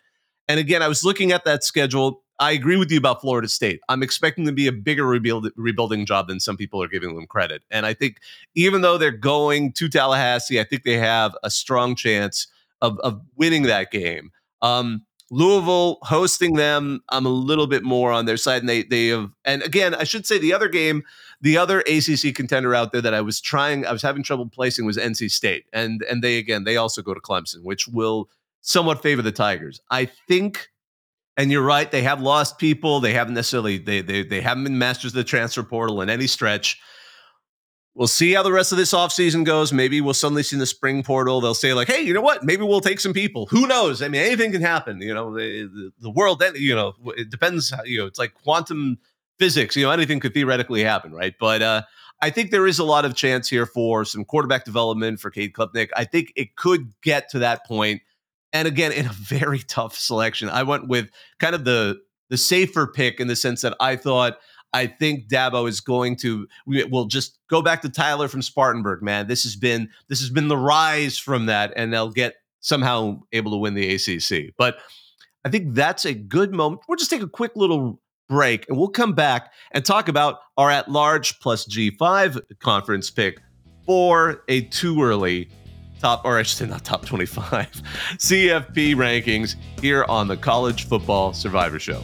[0.47, 2.23] And again, I was looking at that schedule.
[2.39, 3.81] I agree with you about Florida State.
[3.87, 7.27] I'm expecting to be a bigger rebuild, rebuilding job than some people are giving them
[7.27, 7.61] credit.
[7.69, 8.17] And I think
[8.55, 12.47] even though they're going to Tallahassee, I think they have a strong chance
[12.81, 14.31] of, of winning that game.
[14.63, 18.61] Um, Louisville hosting them, I'm a little bit more on their side.
[18.61, 21.03] And they they have and again, I should say the other game,
[21.39, 24.85] the other ACC contender out there that I was trying, I was having trouble placing
[24.85, 25.65] was NC State.
[25.71, 29.79] And and they again, they also go to Clemson, which will somewhat favor the Tigers.
[29.89, 30.69] I think
[31.37, 32.99] and you're right, they have lost people.
[32.99, 36.27] They haven't necessarily they they they haven't been masters of the transfer portal in any
[36.27, 36.79] stretch.
[37.93, 39.73] We'll see how the rest of this offseason goes.
[39.73, 41.41] Maybe we'll suddenly see in the spring portal.
[41.41, 42.41] They'll say, like, hey, you know what?
[42.43, 43.47] Maybe we'll take some people.
[43.47, 44.01] Who knows?
[44.01, 45.01] I mean, anything can happen.
[45.01, 47.69] You know, the, the, world, you know, it depends.
[47.69, 48.97] How, you know, it's like quantum
[49.39, 49.75] physics.
[49.75, 51.33] You know, anything could theoretically happen, right?
[51.37, 51.81] But uh,
[52.21, 55.51] I think there is a lot of chance here for some quarterback development for Cade
[55.51, 55.89] Klubnik.
[55.93, 58.01] I think it could get to that point.
[58.53, 61.99] And again, in a very tough selection, I went with kind of the
[62.29, 64.37] the safer pick in the sense that I thought–
[64.73, 69.01] I think Dabo is going to we will just go back to Tyler from Spartanburg,
[69.01, 69.27] man.
[69.27, 73.51] This has been this has been the rise from that, and they'll get somehow able
[73.51, 74.53] to win the ACC.
[74.57, 74.77] But
[75.43, 76.83] I think that's a good moment.
[76.87, 80.69] We'll just take a quick little break, and we'll come back and talk about our
[80.69, 83.41] at large plus G5 conference pick
[83.85, 85.49] for a too early
[85.99, 87.67] top, or I should say not top 25
[88.13, 92.03] CFP rankings here on the College Football Survivor Show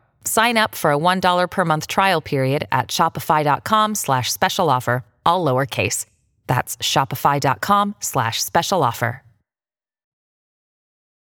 [0.25, 5.45] Sign up for a $1 per month trial period at shopify.com slash special offer, all
[5.45, 6.05] lowercase.
[6.47, 9.23] That's shopify.com slash special offer.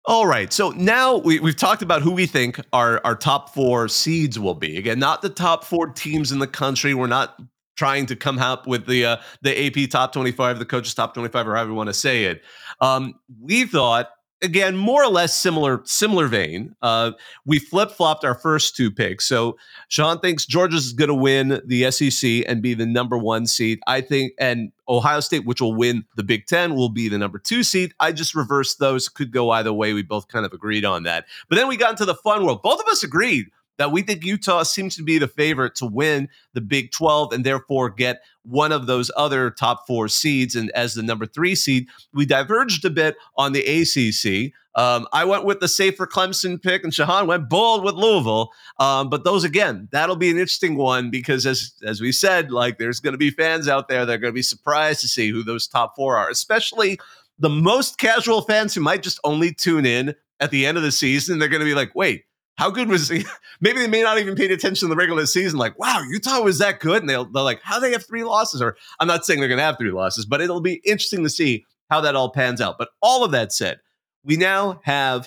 [0.07, 0.53] All right.
[0.53, 4.55] So now we, we've talked about who we think our, our top four seeds will
[4.55, 4.79] be.
[4.79, 6.95] Again, not the top four teams in the country.
[6.95, 7.39] We're not
[7.77, 11.47] trying to come up with the uh, the AP top 25, the coaches top 25,
[11.47, 12.43] or however you want to say it.
[12.81, 14.11] Um, we thought
[14.43, 16.75] again, more or less similar similar vein.
[16.83, 17.13] Uh,
[17.45, 19.27] we flip flopped our first two picks.
[19.27, 19.57] So
[19.91, 23.81] Shehan thinks Georgia's going to win the SEC and be the number one seed.
[23.87, 27.39] I think, and Ohio State, which will win the Big Ten, will be the number
[27.39, 27.95] two seed.
[28.01, 29.09] I just reversed those.
[29.09, 29.93] Could go either way.
[29.93, 31.27] We both kind of agreed on that.
[31.49, 32.63] But then we got into the fun world.
[32.63, 33.51] Both of us agreed
[33.81, 37.45] that we think Utah seems to be the favorite to win the Big 12 and
[37.45, 40.55] therefore get one of those other top four seeds.
[40.55, 44.53] And as the number three seed, we diverged a bit on the ACC.
[44.79, 48.51] Um, I went with the safer Clemson pick, and Shehan went bold with Louisville.
[48.79, 52.77] Um, but those again, that'll be an interesting one because as as we said, like
[52.77, 55.31] there's going to be fans out there that are going to be surprised to see
[55.31, 57.01] who those top four are, especially
[57.39, 60.93] the most casual fans who might just only tune in at the end of the
[60.93, 61.39] season.
[61.39, 62.25] They're going to be like, wait
[62.61, 63.25] how good was he?
[63.63, 65.59] Maybe they may not even paid attention in the regular season.
[65.59, 67.03] Like, wow, Utah was that good.
[67.03, 68.61] And they'll, they're like, how they have three losses?
[68.61, 71.31] Or I'm not saying they're going to have three losses, but it'll be interesting to
[71.31, 72.77] see how that all pans out.
[72.77, 73.81] But all of that said,
[74.25, 75.27] we now have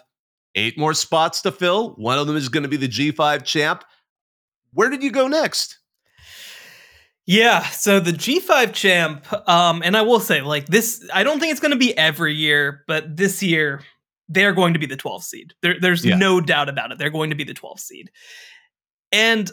[0.53, 1.95] eight more spots to fill.
[1.95, 3.83] One of them is going to be the G5 champ.
[4.71, 5.79] Where did you go next?
[7.25, 11.51] Yeah, so the G5 champ, um, and I will say, like this, I don't think
[11.51, 13.81] it's going to be every year, but this year
[14.29, 15.53] they're going to be the 12th seed.
[15.61, 16.15] There, there's yeah.
[16.15, 16.97] no doubt about it.
[16.97, 18.11] They're going to be the 12th seed.
[19.11, 19.51] And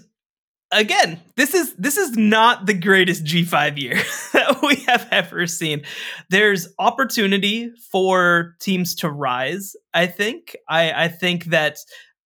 [0.72, 3.94] again, this is this is not the greatest G5 year
[4.32, 5.82] that we have ever seen.
[6.30, 9.74] There's opportunity for teams to rise.
[9.92, 10.56] I think.
[10.68, 11.78] I I think that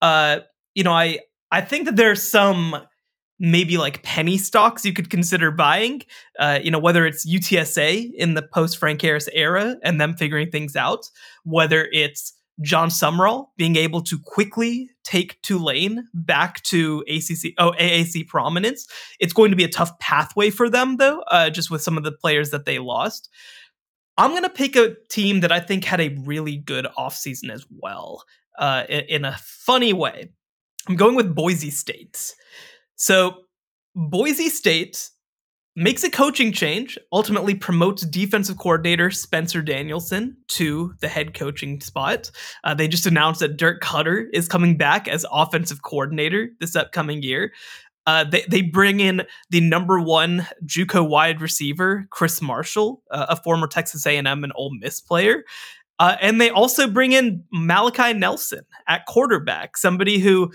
[0.03, 0.41] uh
[0.75, 2.77] you know I I think that there's some
[3.39, 6.03] maybe like penny stocks you could consider buying.
[6.39, 10.51] Uh, you know, whether it's UTSA in the post Frank Harris era and them figuring
[10.51, 11.11] things out,
[11.45, 18.29] whether it's Jon Sumrall being able to quickly take Tulane back to ACC, oh AAC
[18.29, 18.87] prominence.
[19.19, 22.05] It's going to be a tough pathway for them though, uh, just with some of
[22.05, 23.29] the players that they lost.
[24.17, 27.67] I'm going to pick a team that I think had a really good offseason as
[27.69, 28.23] well,
[28.59, 30.31] uh, in, in a funny way.
[30.89, 32.35] I'm going with Boise State.
[32.97, 33.45] So
[33.95, 35.11] Boise State
[35.77, 42.31] makes a coaching change, ultimately promotes defensive coordinator Spencer Danielson to the head coaching spot.
[42.63, 47.23] Uh, they just announced that Dirk Koetter is coming back as offensive coordinator this upcoming
[47.23, 47.53] year.
[48.07, 53.37] Uh, they, they bring in the number one JUCO wide receiver, Chris Marshall, uh, a
[53.37, 55.43] former Texas A&M and Ole Miss player.
[55.99, 60.53] Uh, and they also bring in Malachi Nelson at quarterback, somebody who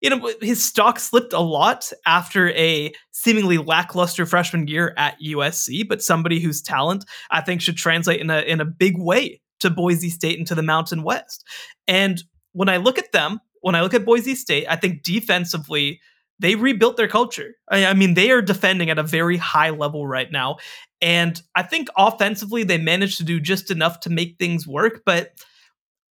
[0.00, 5.88] you know, his stock slipped a lot after a seemingly lackluster freshman year at USC,
[5.88, 9.70] but somebody whose talent I think should translate in a in a big way to
[9.70, 11.46] Boise State and to the Mountain West.
[11.88, 16.00] And when I look at them, when I look at Boise State, I think defensively
[16.38, 17.54] they rebuilt their culture.
[17.70, 20.56] I, I mean, they are defending at a very high level right now,
[21.00, 25.32] and I think offensively they managed to do just enough to make things work, but.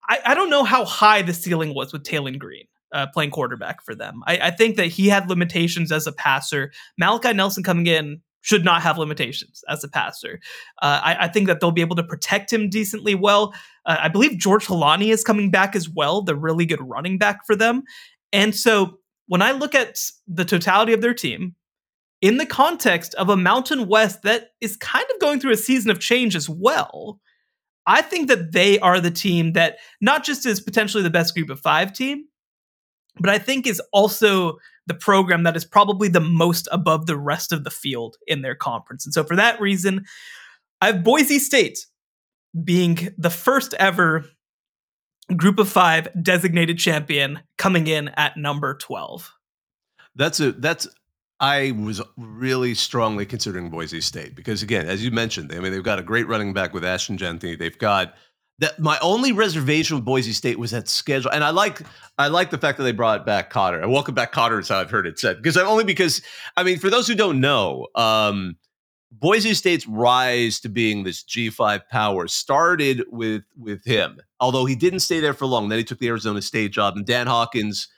[0.08, 3.84] I, I don't know how high the ceiling was with Taylen Green uh, playing quarterback
[3.84, 4.22] for them.
[4.26, 6.72] I, I, think that he had limitations as a passer.
[6.98, 10.40] Malachi Nelson coming in should not have limitations as a passer.
[10.82, 13.54] Uh, I, I, think that they'll be able to protect him decently well.
[13.86, 17.46] Uh, I believe George Holani is coming back as well, the really good running back
[17.46, 17.82] for them.
[18.32, 21.54] And so when I look at the totality of their team,
[22.20, 25.90] in the context of a Mountain West that is kind of going through a season
[25.90, 27.20] of change as well,
[27.86, 31.50] I think that they are the team that not just is potentially the best group
[31.50, 32.24] of five team,
[33.20, 37.52] but I think is also the program that is probably the most above the rest
[37.52, 39.04] of the field in their conference.
[39.04, 40.06] And so for that reason,
[40.80, 41.86] I have Boise State
[42.64, 44.24] being the first ever
[45.36, 49.32] group of five designated champion coming in at number 12.
[50.16, 50.88] That's a that's
[51.38, 55.82] I was really strongly considering Boise State because again, as you mentioned, I mean they've
[55.82, 57.54] got a great running back with Ashton Jeanty.
[57.54, 58.14] They've got
[58.60, 61.30] that my only reservation with Boise State was that schedule.
[61.30, 61.80] And I like
[62.18, 63.90] I like the fact that they brought back Koetter.
[63.90, 65.38] Welcome back Koetter is how I've heard it said.
[65.38, 66.22] Because only because
[66.56, 68.56] I mean, for those who don't know, um,
[69.10, 74.20] Boise State's rise to being this G5 power started with with him.
[74.38, 75.68] Although he didn't stay there for long.
[75.68, 77.88] Then he took the Arizona State job, and Dan Hawkins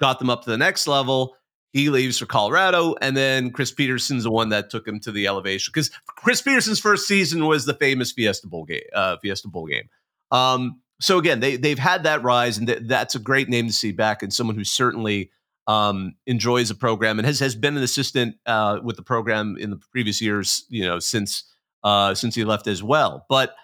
[0.00, 1.36] got them up to the next level.
[1.72, 5.26] He leaves for Colorado, and then Chris Petersen's the one that took him to the
[5.26, 5.70] elevation.
[5.72, 8.80] Because Chris Petersen's first season was the famous Fiesta Bowl game.
[8.94, 9.88] Uh, Fiesta Bowl game.
[10.30, 13.72] Um, so again, they they've had that rise, and th- that's a great name to
[13.72, 15.30] see back, and someone who certainly
[15.66, 19.70] um, enjoys the program and has has been an assistant uh, with the program in
[19.70, 21.44] the previous years, you know, since
[21.84, 23.26] uh, since he left as well.
[23.28, 23.54] But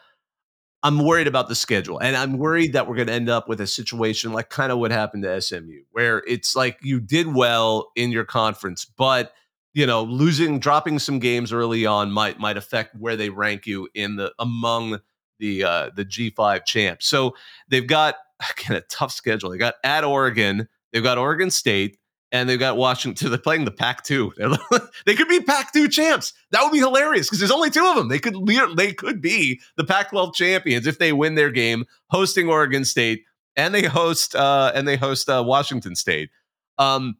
[0.82, 3.60] I'm worried about the schedule, and I'm worried that we're going to end up with
[3.60, 7.90] a situation like kind of what happened to SMU, where it's like you did well
[7.96, 9.32] in your conference, but
[9.72, 13.88] you know, losing, dropping some games early on might might affect where they rank you
[13.94, 15.00] in the among
[15.38, 17.06] the uh, the G5 champs.
[17.06, 17.34] So
[17.68, 18.16] they've got
[18.58, 19.50] again a tough schedule.
[19.50, 21.98] They got at Oregon They've got Oregon State
[22.30, 23.28] and they've got Washington.
[23.30, 24.88] They're playing the Pac-2.
[25.06, 26.32] they could be Pac-2 champs.
[26.52, 28.08] That would be hilarious because there's only two of them.
[28.08, 28.36] They could
[28.76, 33.24] they could be the Pac-12 champions if they win their game, hosting Oregon State
[33.56, 36.30] and they host uh, and they host uh, Washington State.
[36.78, 37.16] Um,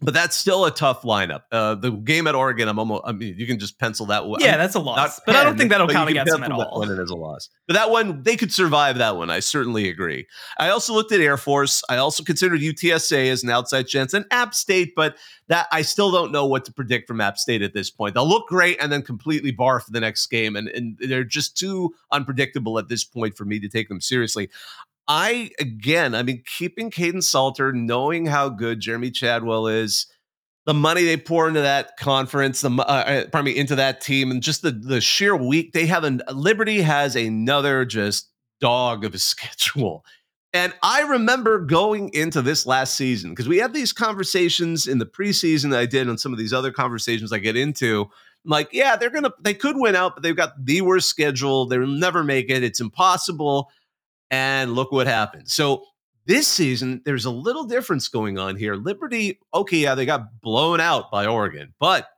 [0.00, 1.42] but that's still a tough lineup.
[1.50, 3.02] Uh, the game at Oregon, I'm almost.
[3.04, 4.26] I mean, you can just pencil that.
[4.26, 4.40] one.
[4.40, 5.20] Yeah, that's a loss.
[5.24, 6.80] But 10, I don't think that'll count against them at all.
[6.80, 7.48] That One as a loss.
[7.66, 9.30] But that one, they could survive that one.
[9.30, 10.26] I certainly agree.
[10.58, 11.82] I also looked at Air Force.
[11.88, 15.16] I also considered UTSA as an outside chance and App State, but
[15.48, 18.14] that I still don't know what to predict from App State at this point.
[18.14, 21.56] They'll look great and then completely bar for the next game, and and they're just
[21.56, 24.50] too unpredictable at this point for me to take them seriously.
[25.06, 30.06] I again, I mean, keeping Kaidon Salter, knowing how good Jamey Chadwell is
[30.66, 34.30] the money they pour into that conference, the uh, uh, pardon me, into that team,
[34.30, 36.04] and just the the sheer week they have.
[36.04, 38.30] An Liberty has another just
[38.60, 40.04] dog of a schedule.
[40.54, 45.06] And I remember going into this last season because we had these conversations in the
[45.06, 48.08] preseason that I did, and some of these other conversations I get into.
[48.44, 51.66] like, yeah, they're gonna, they could win out, but they've got the worst schedule.
[51.66, 52.62] They'll never make it.
[52.62, 53.70] It's impossible.
[54.30, 55.48] And look what happened.
[55.48, 55.84] So
[56.26, 58.74] this season, there's a little difference going on here.
[58.74, 62.08] Liberty, okay, yeah, they got blown out by Oregon, but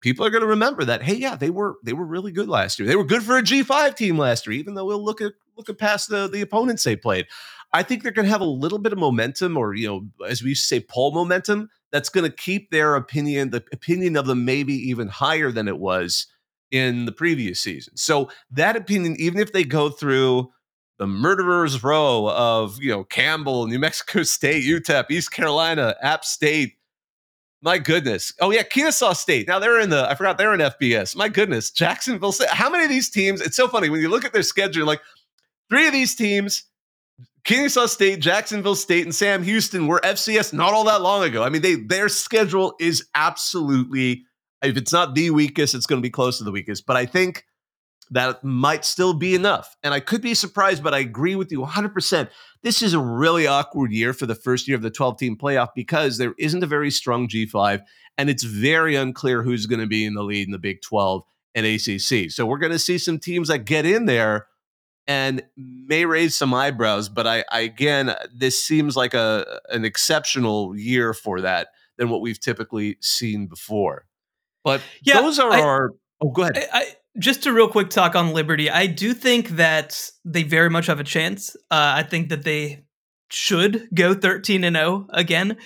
[0.00, 1.02] people are going to remember that.
[1.02, 2.88] Hey, yeah, they were they were really good last year.
[2.88, 5.68] They were good for a G5 team last year, even though we'll look at look
[5.68, 7.26] at past the the opponents they played.
[7.72, 10.42] I think they're going to have a little bit of momentum, or you know, as
[10.42, 11.68] we say, pull momentum.
[11.92, 15.78] That's going to keep their opinion, the opinion of them, maybe even higher than it
[15.78, 16.28] was
[16.70, 17.96] in the previous season.
[17.96, 20.52] So that opinion, even if they go through
[21.00, 26.74] the murderers row of you know Campbell, New Mexico State, UTEP, East Carolina, App State.
[27.62, 28.32] My goodness.
[28.40, 29.48] Oh yeah, Kennesaw State.
[29.48, 30.08] Now they're in the.
[30.08, 31.16] I forgot they're in FBS.
[31.16, 32.50] My goodness, Jacksonville State.
[32.50, 33.40] How many of these teams?
[33.40, 34.86] It's so funny when you look at their schedule.
[34.86, 35.00] Like
[35.70, 36.64] three of these teams,
[37.44, 41.42] Kennesaw State, Jacksonville State, and Sam Houston were FCS not all that long ago.
[41.42, 44.24] I mean, they their schedule is absolutely.
[44.62, 46.84] If it's not the weakest, it's going to be close to the weakest.
[46.84, 47.46] But I think
[48.10, 49.76] that might still be enough.
[49.82, 52.28] And I could be surprised, but I agree with you 100%.
[52.62, 55.68] This is a really awkward year for the first year of the 12 team playoff
[55.74, 57.82] because there isn't a very strong G5,
[58.18, 61.22] and it's very unclear who's going to be in the lead in the Big 12
[61.54, 62.30] and ACC.
[62.30, 64.46] So we're going to see some teams that get in there
[65.06, 70.76] and may raise some eyebrows, but I, I again, this seems like a an exceptional
[70.76, 74.06] year for that than what we've typically seen before.
[74.62, 75.90] But yeah, those are I, our.
[76.20, 76.68] Oh, go ahead.
[76.72, 78.70] I, just a real quick talk on Liberty.
[78.70, 81.56] I do think that they very much have a chance.
[81.70, 82.84] Uh, I think that they
[83.30, 85.56] should go 13 and 0 again.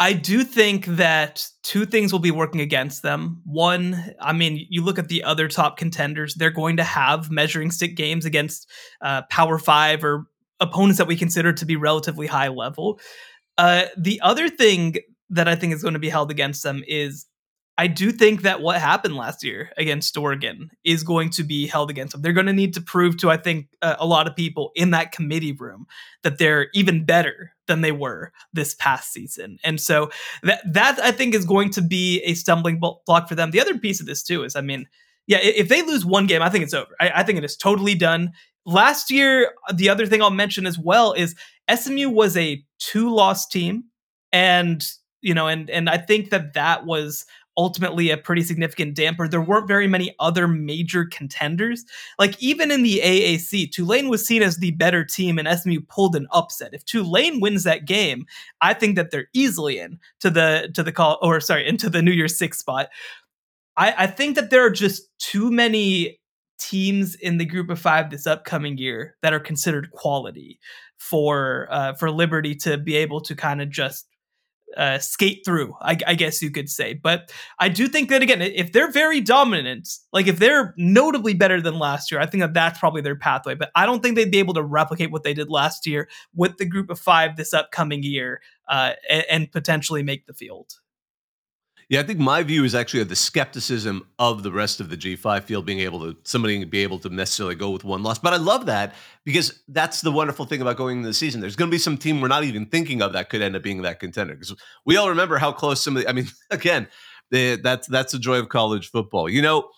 [0.00, 3.42] I do think that two things will be working against them.
[3.44, 7.72] One, I mean, you look at the other top contenders, they're going to have measuring
[7.72, 10.26] stick games against uh, Power Five or
[10.60, 13.00] opponents that we consider to be relatively high level.
[13.56, 14.96] Uh, the other thing
[15.30, 17.26] that I think is going to be held against them is
[17.80, 21.90] I do think that what happened last year against Oregon is going to be held
[21.90, 22.22] against them.
[22.22, 24.90] They're going to need to prove to, I think, uh, a lot of people in
[24.90, 25.86] that committee room
[26.24, 29.58] that they're even better than they were this past season.
[29.62, 30.10] And so
[30.42, 33.52] that that I think is going to be a stumbling block for them.
[33.52, 34.88] The other piece of this too is, I mean,
[35.28, 36.96] yeah, if they lose one game, I think it's over.
[37.00, 38.32] I, I think it is totally done.
[38.66, 41.36] Last year, the other thing I'll mention as well is
[41.72, 43.84] SMU was a two-loss team,
[44.32, 44.84] and
[45.20, 47.24] you know, and and I think that that was
[47.58, 49.28] ultimately a pretty significant damper.
[49.28, 51.84] There weren't very many other major contenders.
[52.18, 56.16] Like even in the AAC, Tulane was seen as the better team and SMU pulled
[56.16, 56.72] an upset.
[56.72, 58.24] If Tulane wins that game,
[58.62, 62.00] I think that they're easily in to the to the call or sorry, into the
[62.00, 62.88] New Year's Six spot.
[63.76, 66.20] I, I think that there are just too many
[66.58, 70.58] teams in the group of five this upcoming year that are considered quality
[70.96, 74.06] for uh, for Liberty to be able to kind of just
[74.76, 76.94] uh, skate through, I, I, guess you could say.
[76.94, 81.60] But I do think that again, if they're very dominant, like if they're notably better
[81.60, 83.54] than last year, I think that that's probably their pathway.
[83.54, 86.58] But I don't think they'd be able to replicate what they did last year with
[86.58, 90.74] the group of five this upcoming year, uh, and, and potentially make the field.
[91.88, 94.96] Yeah, I think my view is actually of the skepticism of the rest of the
[94.96, 98.18] G5 field being able to somebody be able to necessarily go with one loss.
[98.18, 101.40] But I love that because that's the wonderful thing about going into the season.
[101.40, 103.62] There's going to be some team we're not even thinking of that could end up
[103.62, 106.08] being that contender because we all remember how close some of the.
[106.10, 106.88] I mean, again,
[107.30, 109.26] the, that's that's the joy of college football.
[109.26, 109.70] You know,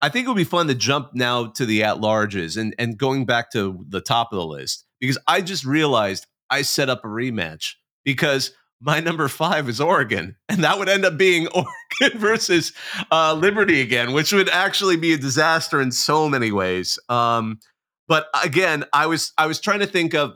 [0.00, 2.96] I think it would be fun to jump now to the at larges and and
[2.96, 7.04] going back to the top of the list because I just realized I set up
[7.04, 12.18] a rematch because my number five is Oregon, and that would end up being Oregon
[12.18, 12.72] versus
[13.10, 16.98] uh, Liberty again, which would actually be a disaster in so many ways.
[17.08, 17.58] Um,
[18.06, 20.34] but again, I was I was trying to think of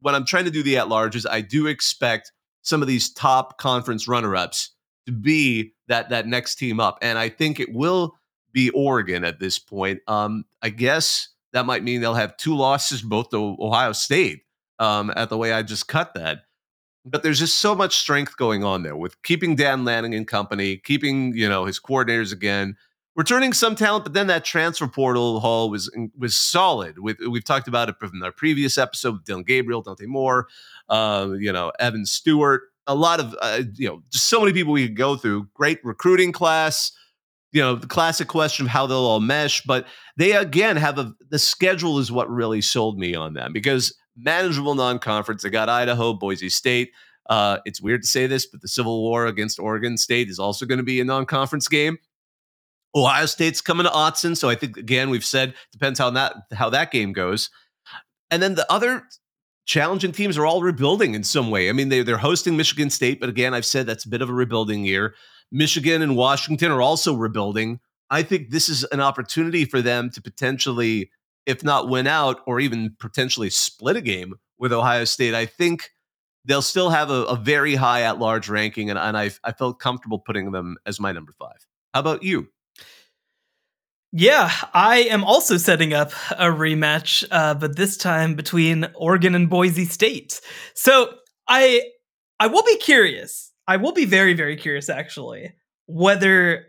[0.00, 1.26] when I'm trying to do the at larges.
[1.28, 2.32] I do expect
[2.62, 4.70] some of these top conference runner ups
[5.06, 8.16] to be that that next team up, and I think it will
[8.52, 10.00] be Oregon at this point.
[10.08, 14.42] Um, I guess that might mean they'll have two losses both to Ohio State.
[14.78, 16.38] Um, at the way I just cut that
[17.04, 20.76] but there's just so much strength going on there with keeping Dan Lanning in company,
[20.76, 22.76] keeping you know his coordinators again,
[23.16, 26.98] returning some talent, but then that transfer portal haul was was solid.
[26.98, 30.48] With we've talked about it from our previous episode with Dillon Gabriel, Dante Moore,
[30.88, 34.72] uh, you know Evan Stewart, a lot of uh, you know just so many people
[34.72, 35.48] we could go through.
[35.54, 36.92] Great recruiting class.
[37.52, 39.86] You know the classic question of how they'll all mesh, but
[40.16, 44.74] they again have a the schedule is what really sold me on them because manageable
[44.74, 45.42] non-conference.
[45.42, 46.92] They got Idaho, Boise State.
[47.28, 50.66] Uh, it's weird to say this, but the Civil War against Oregon State is also
[50.66, 51.98] going to be a non-conference game.
[52.94, 56.68] Ohio State's coming to Autzen, so I think again we've said depends how that how
[56.70, 57.48] that game goes.
[58.30, 59.04] And then the other
[59.64, 61.68] challenging teams are all rebuilding in some way.
[61.68, 64.28] I mean, they they're hosting Michigan State, but again, I've said that's a bit of
[64.28, 65.14] a rebuilding year.
[65.50, 67.80] Michigan and Washington are also rebuilding.
[68.10, 71.10] I think this is an opportunity for them to potentially
[71.46, 75.90] if not win out or even potentially split a game with Ohio State, I think
[76.44, 78.90] they'll still have a, a very high at large ranking.
[78.90, 81.66] And, and I, I felt comfortable putting them as my number five.
[81.94, 82.48] How about you?
[84.12, 89.48] Yeah, I am also setting up a rematch, uh, but this time between Oregon and
[89.48, 90.40] Boise State.
[90.74, 91.14] So
[91.48, 91.82] I
[92.38, 93.52] I will be curious.
[93.66, 95.54] I will be very very curious actually
[95.86, 96.66] whether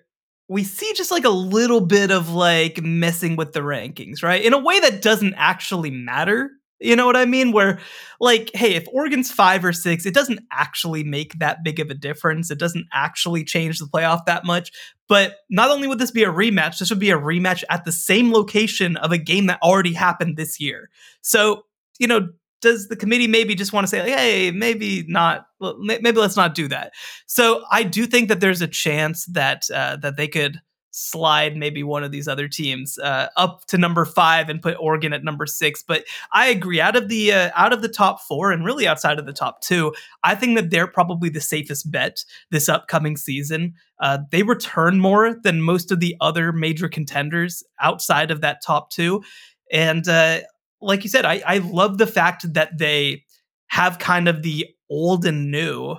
[0.48, 4.44] we see just like a little bit of like messing with the rankings, right?
[4.44, 6.52] In a way that doesn't actually matter.
[6.80, 7.54] You know what I mean?
[7.54, 7.80] Where,
[8.20, 11.94] like, hey, if Oregon's five or six, it doesn't actually make that big of a
[11.94, 12.52] difference.
[12.52, 14.72] It doesn't actually change the playoff that much.
[15.08, 17.92] But not only would this be a rematch, this would be a rematch at the
[17.94, 20.90] same location of a game that already happened this year.
[21.22, 21.64] So,
[22.00, 22.28] you know,
[22.64, 25.46] does the committee maybe just want to say, like, hey, maybe not,
[25.80, 26.94] maybe let's not do that?
[27.28, 30.60] So I do think that there's a chance that uh, that they could
[30.96, 35.12] slide maybe one of these other teams uh, up to number five and put Oregon
[35.12, 35.84] at number six.
[35.84, 36.80] But I agree.
[36.80, 39.62] Out of the uh, out of the top four, and really outside of the top
[39.62, 39.94] two,
[40.24, 43.74] I think that they're probably the safest bet this upcoming season.
[44.00, 48.90] Uh, they return more than most of the other major contenders outside of that top
[48.90, 49.24] two.
[49.72, 50.42] And uh,
[50.84, 53.24] like you said, I, I love the fact that they
[53.68, 55.96] have kind of the old and new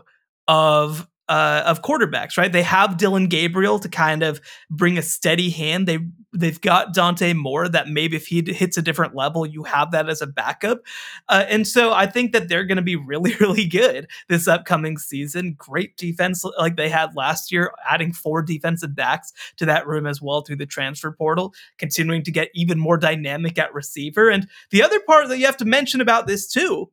[0.47, 2.53] of uh, of quarterbacks, right?
[2.53, 5.87] They have Dillon Gabriel to kind of bring a steady hand.
[5.87, 5.99] They
[6.37, 10.09] they've got Dante Moore that maybe if he hits a different level, you have that
[10.09, 10.81] as a backup.
[11.29, 14.99] Uh, and so I think that they're going to be really really good this upcoming
[14.99, 15.55] season.
[15.57, 20.21] Great defense like they had last year, adding four defensive backs to that room as
[20.21, 24.29] well through the transfer portal, continuing to get even more dynamic at receiver.
[24.29, 26.91] And the other part that you have to mention about this too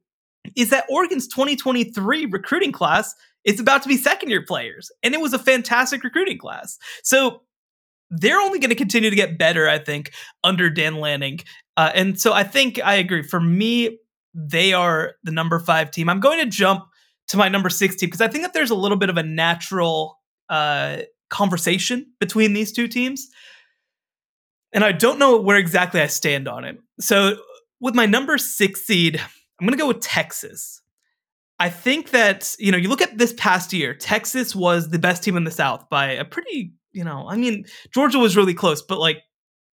[0.55, 3.13] is that Oregon's 2023 recruiting class
[3.43, 4.91] it's about to be second year players.
[5.03, 6.77] And it was a fantastic recruiting class.
[7.03, 7.41] So
[8.09, 10.11] they're only going to continue to get better, I think,
[10.43, 11.39] under Dan Lanning.
[11.77, 13.23] Uh, and so I think I agree.
[13.23, 13.97] For me,
[14.33, 16.09] they are the number five team.
[16.09, 16.83] I'm going to jump
[17.29, 19.23] to my number six team because I think that there's a little bit of a
[19.23, 20.19] natural
[20.49, 20.97] uh,
[21.29, 23.27] conversation between these two teams.
[24.73, 26.77] And I don't know where exactly I stand on it.
[26.99, 27.37] So
[27.79, 30.81] with my number six seed, I'm going to go with Texas.
[31.61, 35.23] I think that, you know, you look at this past year, Texas was the best
[35.23, 38.81] team in the South by a pretty you know, I mean, Georgia was really close,
[38.81, 39.23] but like,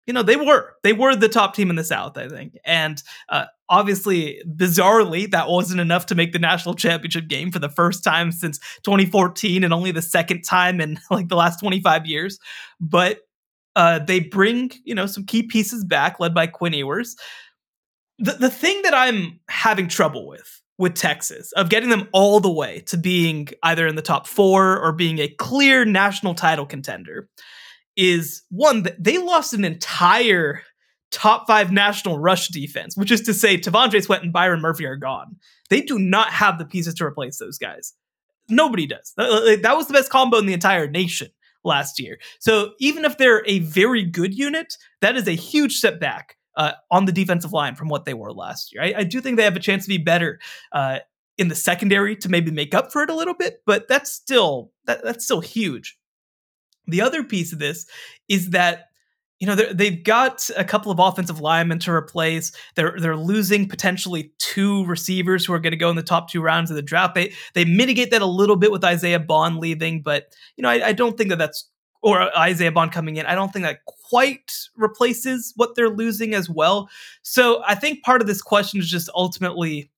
[0.07, 3.01] you know, they were they were the top team in the South, I think, and
[3.29, 8.03] uh, obviously, bizarrely, that wasn't enough to make the national championship game for the first
[8.03, 12.39] time since 2014, and only the second time in like the last 25 years.
[12.79, 13.19] But
[13.75, 17.15] uh, they bring you know some key pieces back, led by Quinn Ewers.
[18.17, 22.51] The the thing that I'm having trouble with with Texas of getting them all the
[22.51, 27.29] way to being either in the top four or being a clear national title contender
[27.97, 30.61] is one that they lost an entire
[31.11, 34.95] top five national rush defense, which is to say T'Vondre Sweat and Byron Murphy are
[34.95, 35.35] gone.
[35.69, 37.93] They do not have the pieces to replace those guys.
[38.47, 39.13] Nobody does.
[39.17, 41.27] That was the best combo in the entire nation
[41.65, 42.19] last year.
[42.39, 46.73] So even if they're a very good unit, that is a huge step back uh,
[46.91, 48.83] on the defensive line from what they were last year.
[48.83, 50.39] I, I do think they have a chance to be better
[50.71, 50.99] uh,
[51.37, 54.71] in the secondary to maybe make up for it a little bit, but that's still
[54.85, 55.97] that, that's still huge.
[56.87, 57.85] The other piece of this
[58.27, 58.85] is that
[59.39, 62.51] you know they've got a couple of offensive linemen to replace.
[62.75, 66.41] They're they're losing potentially two receivers who are going to go in the top two
[66.41, 67.15] rounds of the draft.
[67.15, 70.87] They they mitigate that a little bit with Isaiah Bond leaving, but you know I,
[70.87, 71.69] I don't think that that's
[72.01, 73.25] or uh, Isaiah Bond coming in.
[73.25, 76.89] I don't think that quite replaces what they're losing as well.
[77.21, 79.91] So I think part of this question is just ultimately,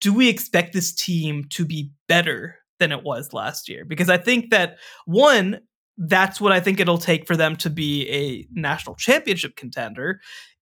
[0.00, 3.84] do we expect this team to be better than it was last year?
[3.84, 5.60] Because I think that one
[5.98, 10.20] that's what I think it'll take for them to be a national championship contender.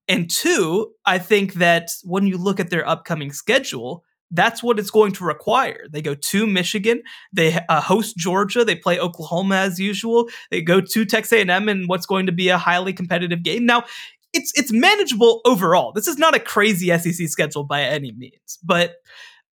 [0.09, 4.91] And two, I think that when you look at their upcoming schedule, that's what it's
[4.91, 5.87] going to require.
[5.91, 7.03] They go to Michigan,
[7.33, 11.87] they uh, host Georgia, they play Oklahoma as usual, they go to Texas A&M in
[11.87, 13.67] what's going to be a highly competitive game.
[13.67, 13.85] Now,
[14.33, 15.93] it's it's manageable overall.
[15.93, 18.95] This is not a crazy SEC schedule by any means, but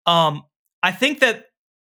[0.06, 0.44] um,
[0.84, 1.46] I think that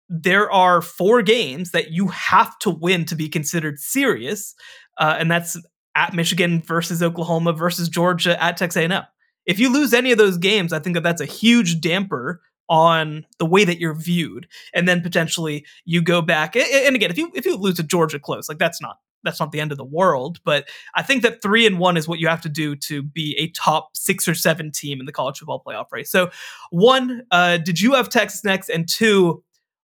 [0.09, 4.55] there are four games that you have to win to be considered serious,
[4.99, 5.61] uh, and that's
[5.97, 9.03] at Michigan versus Oklahoma versus Georgia at Texas A&M.
[9.45, 13.25] If you lose any of those games, I think that that's a huge damper on
[13.39, 16.57] the way that you're viewed, and then potentially you go back.
[16.57, 19.53] And again, if you if you lose to Georgia close, like that's not that's not
[19.53, 20.41] the end of the world.
[20.45, 23.37] But I think that three and one is what you have to do to be
[23.39, 26.11] a top six or seven team in the college football playoff race.
[26.11, 26.31] So,
[26.71, 28.69] one, uh, did you have Texas next?
[28.69, 29.43] And two,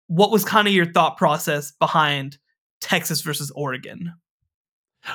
[0.06, 2.38] what was kind of your thought process behind
[2.80, 4.12] Texas versus Oregon?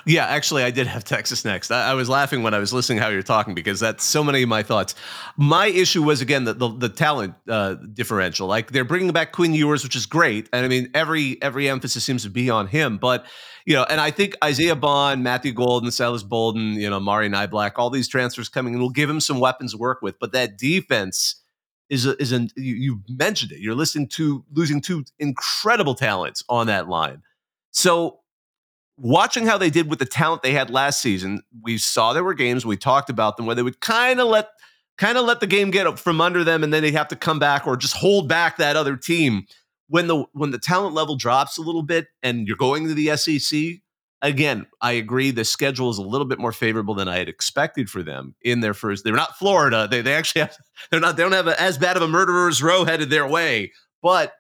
[0.06, 1.72] Yeah, actually, I did have Texas next.
[1.72, 4.44] I, I, was laughing when I was listening how you're talking because that's so many
[4.44, 4.96] of my thoughts.
[5.38, 8.48] My issue was again the the, the talent uh, differential.
[8.48, 12.04] Like they're bringing back Quinn Ewers, which is great, and I mean every every emphasis
[12.04, 12.98] seems to be on him.
[12.98, 13.26] But
[13.66, 17.74] you know, and I think Isaiah Bond, Matthew Golden, Silas Bolden, you know, Mari Niblack,
[17.78, 20.20] all these transfers coming in will give him some weapons to work with.
[20.20, 21.42] But that defense
[21.90, 23.60] is a, is an you, you mentioned it.
[23.60, 27.22] You're listening to losing two incredible talents on that line.
[27.72, 28.20] So
[28.98, 32.34] watching how they did with the talent they had last season, we saw there were
[32.34, 34.50] games we talked about them where they would kind of let
[34.98, 37.38] kind of let the game get from under them and then they'd have to come
[37.38, 39.46] back or just hold back that other team
[39.88, 43.16] when the when the talent level drops a little bit and you're going to the
[43.16, 43.80] SEC
[44.22, 45.32] again, I agree.
[45.32, 48.62] The schedule is a little bit more favorable than I had expected for them in
[48.62, 49.04] their first.
[49.04, 49.88] They're not Florida.
[49.90, 50.58] They they actually have.
[50.92, 51.18] They're not.
[51.18, 53.72] They don't have a, as bad of a murderer's row headed their way,
[54.02, 54.34] but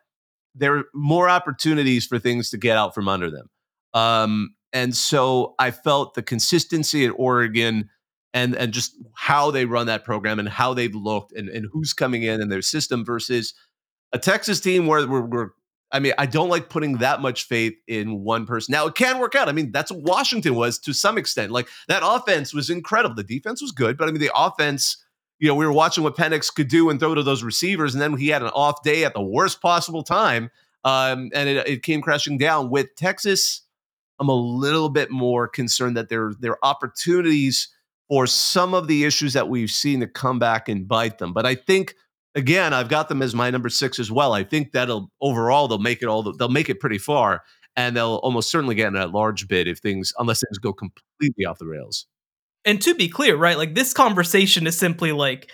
[0.55, 3.49] there are more opportunities for things to get out from under them.
[3.97, 7.89] Um, and so I felt the consistency at Oregon
[8.33, 11.93] and and just how they run that program and how they've looked and, and who's
[11.93, 13.53] coming in and their system versus
[14.13, 15.49] a Texas team where we're, we're
[15.91, 18.73] I mean, I don't like putting that much faith in one person.
[18.73, 19.47] Now, it can work out.
[19.47, 21.51] I mean, that's what Washington was to some extent.
[21.51, 23.15] Like that offense was incredible.
[23.15, 25.03] The defense was good, but I mean, the offense,
[25.39, 28.01] you know, we were watching what Penix could do and throw to those receivers, and
[28.01, 30.51] then he had an off day at the worst possible time.
[30.83, 32.69] Um, and it, it came crashing down.
[32.69, 33.61] With Texas,
[34.19, 37.69] I'm a little bit more concerned that there, there are opportunities
[38.09, 41.33] for some of the issues that we've seen to come back and bite them.
[41.33, 41.95] But I think–
[42.37, 44.31] again, I've got them as my number six as well.
[44.31, 47.41] I think that'll overall they'll make it all they'll make it pretty far,
[47.75, 51.45] and they'll almost certainly get in that large bid if things unless things go completely
[51.45, 52.05] off the rails.
[52.63, 55.51] And to be clear, right, like this conversation is simply like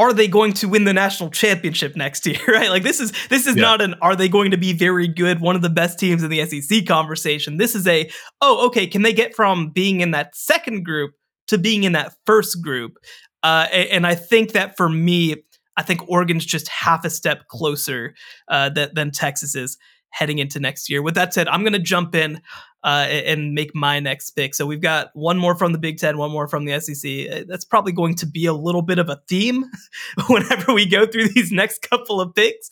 [0.00, 2.70] are they going to win the national championship next year right?
[2.70, 3.62] Like this is this is yeah.
[3.62, 6.30] not an are they going to be very good one of the best teams in
[6.30, 7.58] the SEC conversation.
[7.58, 11.12] This is a oh okay can they get from being in that second group
[11.48, 12.96] to being in that first group?
[13.42, 15.36] Uh, and I think that for me
[15.76, 18.14] I think Oregon's just half a step closer
[18.48, 19.78] uh, that, than Texas is
[20.10, 21.02] heading into next year.
[21.02, 22.40] With that said, I'm going to jump in
[22.82, 24.54] uh, and make my next pick.
[24.54, 27.30] So we've got one more from the Big Ten, one more from the SEC.
[27.30, 29.64] Uh, that's probably going to be a little bit of a theme
[30.28, 32.70] whenever we go through these next couple of picks.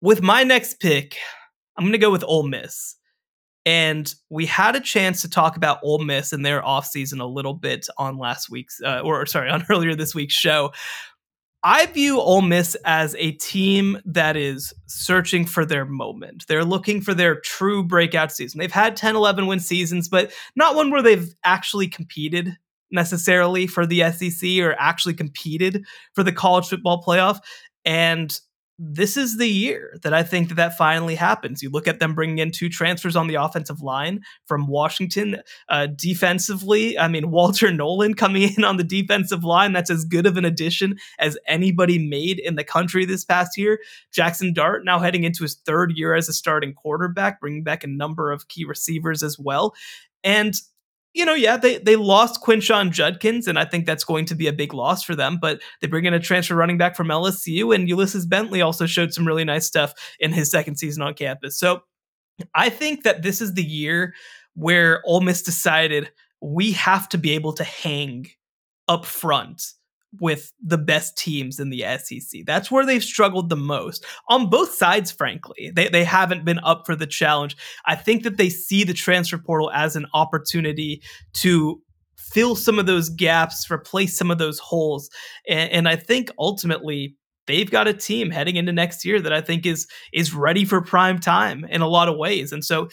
[0.00, 1.16] With my next pick,
[1.76, 2.96] I'm going to go with Ole Miss.
[3.66, 7.54] And we had a chance to talk about Ole Miss and their offseason a little
[7.54, 10.72] bit on last week's, uh, or sorry, on earlier this week's show.
[11.66, 16.44] I view Ole Miss as a team that is searching for their moment.
[16.46, 18.58] They're looking for their true breakout season.
[18.58, 22.54] They've had 10, 11 win seasons, but not one where they've actually competed
[22.90, 27.40] necessarily for the SEC or actually competed for the college football playoff.
[27.86, 28.38] And
[28.78, 31.62] this is the year that I think that that finally happens.
[31.62, 35.36] You look at them bringing in two transfers on the offensive line from Washington.
[35.68, 40.26] Uh, defensively, I mean, Walter Nolan coming in on the defensive line, that's as good
[40.26, 43.78] of an addition as anybody made in the country this past year.
[44.12, 47.88] Jackson Dart now heading into his third year as a starting quarterback, bringing back a
[47.88, 49.74] number of key receivers as well.
[50.24, 50.54] And
[51.14, 54.48] you know, yeah, they they lost Quinshon Judkins, and I think that's going to be
[54.48, 55.38] a big loss for them.
[55.40, 59.14] But they bring in a transfer running back from LSU, and Ulysses Bentley also showed
[59.14, 61.56] some really nice stuff in his second season on campus.
[61.56, 61.82] So
[62.54, 64.12] I think that this is the year
[64.54, 66.10] where Ole Miss decided
[66.40, 68.26] we have to be able to hang
[68.88, 69.62] up front
[70.20, 72.42] with the best teams in the SEC.
[72.46, 75.70] That's where they've struggled the most on both sides, frankly.
[75.74, 77.56] They, they haven't been up for the challenge.
[77.86, 81.02] I think that they see the transfer portal as an opportunity
[81.34, 81.80] to
[82.16, 85.10] fill some of those gaps, replace some of those holes.
[85.48, 89.40] And, and I think ultimately, they've got a team heading into next year that I
[89.40, 92.52] think is is ready for prime time in a lot of ways.
[92.52, 92.88] And so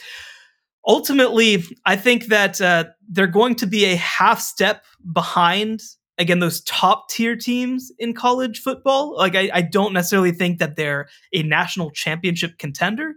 [0.87, 5.81] ultimately, I think that uh, they're going to be a half step behind
[6.21, 9.17] again those top tier teams in college football.
[9.17, 13.15] Like I, I don't necessarily think that they're a national championship contender,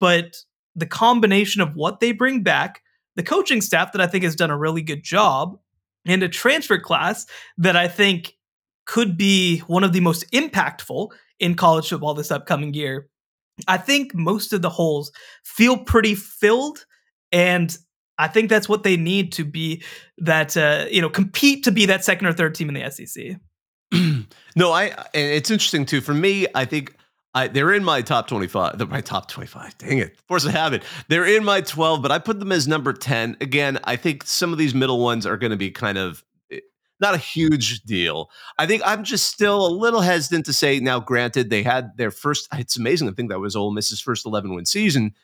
[0.00, 0.36] but
[0.74, 2.82] the combination of what they bring back,
[3.16, 5.58] the coaching staff that I think has done a really good job,
[6.06, 7.26] and a transfer class
[7.58, 8.34] that I think
[8.86, 13.08] could be one of the most impactful in college football this upcoming year.
[13.68, 15.12] I think most of the holes
[15.44, 16.84] feel pretty filled.
[17.30, 17.76] And
[18.22, 19.82] I think that's what they need to be
[20.18, 23.36] that uh, you know compete to be that second or third team in the SEC.
[24.56, 26.00] no, I it's interesting too.
[26.00, 26.94] For me, I think
[27.34, 28.88] I, they're in my top 25.
[28.88, 29.78] My top 25.
[29.78, 30.16] Dang it.
[30.28, 30.82] Of habit.
[31.08, 33.38] They're in my 12, but I put them as number 10.
[33.40, 36.60] Again, I think some of these middle ones are going to be kind of eh,
[37.00, 38.30] not a huge deal.
[38.58, 42.10] I think I'm just still a little hesitant to say now, granted, they had their
[42.10, 45.14] first, it's amazing to think that was Ole Miss's first 11 win season.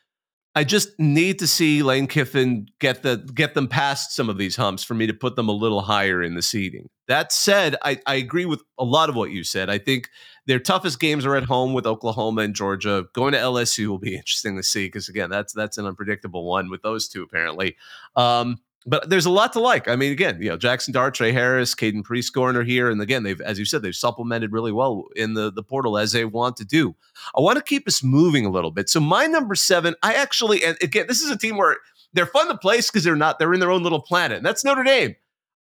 [0.54, 4.56] I just need to see Lane Kiffin get the get them past some of these
[4.56, 6.88] humps for me to put them a little higher in the seeding.
[7.06, 9.70] That said, I, I agree with a lot of what you said.
[9.70, 10.08] I think
[10.46, 13.04] their toughest games are at home with Oklahoma and Georgia.
[13.14, 16.70] Going to LSU will be interesting to see because again, that's that's an unpredictable one
[16.70, 17.76] with those two apparently.
[18.16, 19.86] Um, but there's a lot to like.
[19.86, 23.22] I mean, again, you know, Jackson Dart, Tre Harris, Caden Prieskorn are here, and again,
[23.22, 26.56] they've, as you said, they've supplemented really well in the the portal as they want
[26.56, 26.94] to do.
[27.36, 28.88] I want to keep us moving a little bit.
[28.88, 31.76] So my number seven, I actually, and again, this is a team where
[32.14, 34.64] they're fun to place because they're not, they're in their own little planet, and that's
[34.64, 35.14] Notre Dame.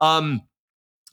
[0.00, 0.42] Um,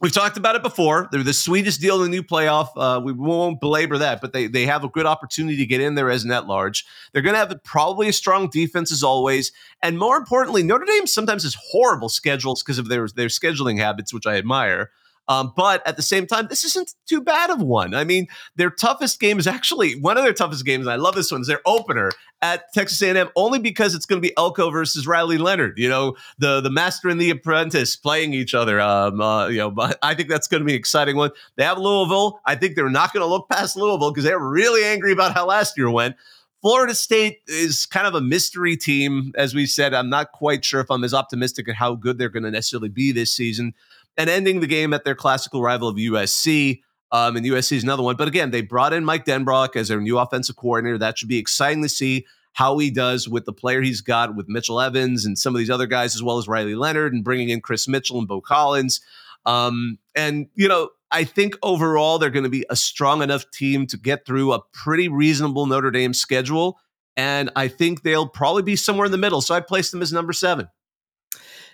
[0.01, 1.07] We've talked about it before.
[1.11, 2.69] They're the sweetest deal in the new playoff.
[2.75, 5.93] Uh, we won't belabor that, but they they have a good opportunity to get in
[5.93, 6.87] there as net large.
[7.13, 9.51] They're going to have probably a strong defense as always,
[9.83, 14.11] and more importantly, Notre Dame sometimes has horrible schedules because of their their scheduling habits,
[14.11, 14.89] which I admire.
[15.27, 17.93] Um, but at the same time, this isn't too bad of one.
[17.93, 20.87] I mean, their toughest game is actually one of their toughest games.
[20.87, 21.41] I love this one.
[21.41, 22.11] Is their opener
[22.41, 25.77] at Texas A&M only because it's going to be Elko versus Riley Leonard.
[25.77, 28.81] You know, the the master and the apprentice playing each other.
[28.81, 31.31] Um, uh, you know, but I think that's going to be an exciting one.
[31.55, 32.39] They have Louisville.
[32.45, 35.45] I think they're not going to look past Louisville because they're really angry about how
[35.45, 36.15] last year went.
[36.61, 39.95] Florida State is kind of a mystery team, as we said.
[39.95, 42.89] I'm not quite sure if I'm as optimistic at how good they're going to necessarily
[42.89, 43.73] be this season
[44.17, 46.81] and ending the game at their classical rival of USC.
[47.11, 48.15] Um, and USC is another one.
[48.15, 50.97] But again, they brought in Mike Denbrock as their new offensive coordinator.
[50.97, 54.47] That should be exciting to see how he does with the player he's got with
[54.47, 57.49] Mitchell Evans and some of these other guys, as well as Riley Leonard and bringing
[57.49, 59.01] in Kris Mitchell and Beaux Collins.
[59.45, 63.87] Um, and, you know, I think overall they're going to be a strong enough team
[63.87, 66.79] to get through a pretty reasonable Notre Dame schedule.
[67.17, 69.41] And I think they'll probably be somewhere in the middle.
[69.41, 70.69] So I placed them as number seven.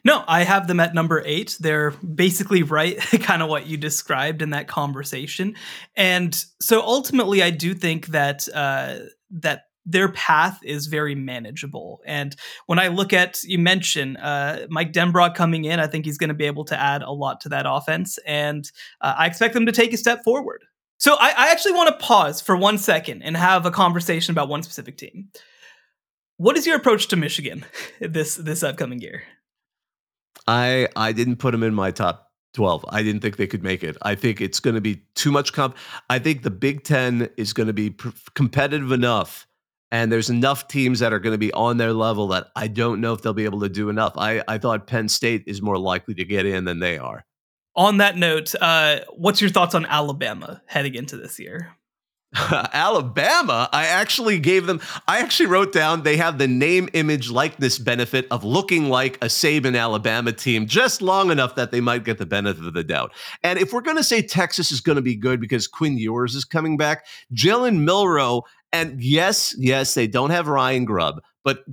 [0.03, 1.57] No, I have them at number eight.
[1.59, 5.55] They're basically right, kind of what you described in that conversation.
[5.95, 8.99] And so ultimately, I do think that uh,
[9.31, 12.01] that their path is very manageable.
[12.05, 12.35] And
[12.65, 16.27] when I look at, you mentioned uh, Mike Denbrock coming in, I think he's going
[16.27, 18.19] to be able to add a lot to that offense.
[18.25, 18.69] And
[18.99, 20.65] uh, I expect them to take a step forward.
[20.99, 24.49] So I, I actually want to pause for one second and have a conversation about
[24.49, 25.29] one specific team.
[26.35, 27.65] What is your approach to Michigan
[28.01, 29.23] this this upcoming year?
[30.47, 32.85] I I didn't put them in my top 12.
[32.89, 33.97] I didn't think they could make it.
[34.01, 35.77] I think it's going to be too much comp.
[36.09, 39.47] I think the Big 10 is going to be pr- competitive enough
[39.91, 42.99] And there's enough teams that are going to be on their level that I don't
[42.99, 44.13] know if they'll be able to do enough.
[44.17, 47.25] I, I thought Penn State is more likely to get in than they are.
[47.75, 51.77] On that note, uh, what's your thoughts on Alabama heading into this year?
[52.73, 57.79] Alabama, I actually gave them, I actually wrote down they have the name, image, likeness
[57.79, 62.17] benefit of looking like a Saban Alabama team just long enough that they might get
[62.17, 63.13] the benefit of the doubt.
[63.43, 66.35] And if we're going to say Texas is going to be good because Quinn Ewers
[66.35, 71.63] is coming back, Jalen Milroe, and yes, yes, they don't have Ryan Grubb, but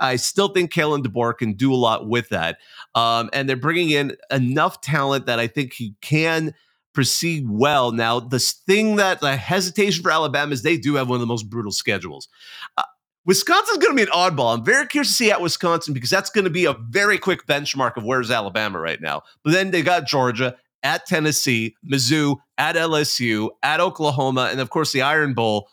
[0.00, 2.58] I still think Kalen DeBoer can do a lot with that.
[2.94, 6.54] Um, and they're bringing in enough talent that I think he can–
[6.94, 7.92] proceed well.
[7.92, 11.26] Now, the thing that the hesitation for Alabama is they do have one of the
[11.26, 12.28] most brutal schedules.
[12.76, 12.82] Uh,
[13.24, 14.54] Wisconsin's going to be an oddball.
[14.54, 17.46] I'm very curious to see at Wisconsin because that's going to be a very quick
[17.46, 19.22] benchmark of where's Alabama right now.
[19.44, 24.92] But then they got Georgia at Tennessee, Mizzou at LSU, at Oklahoma, and of course
[24.92, 25.68] the Iron Bowl.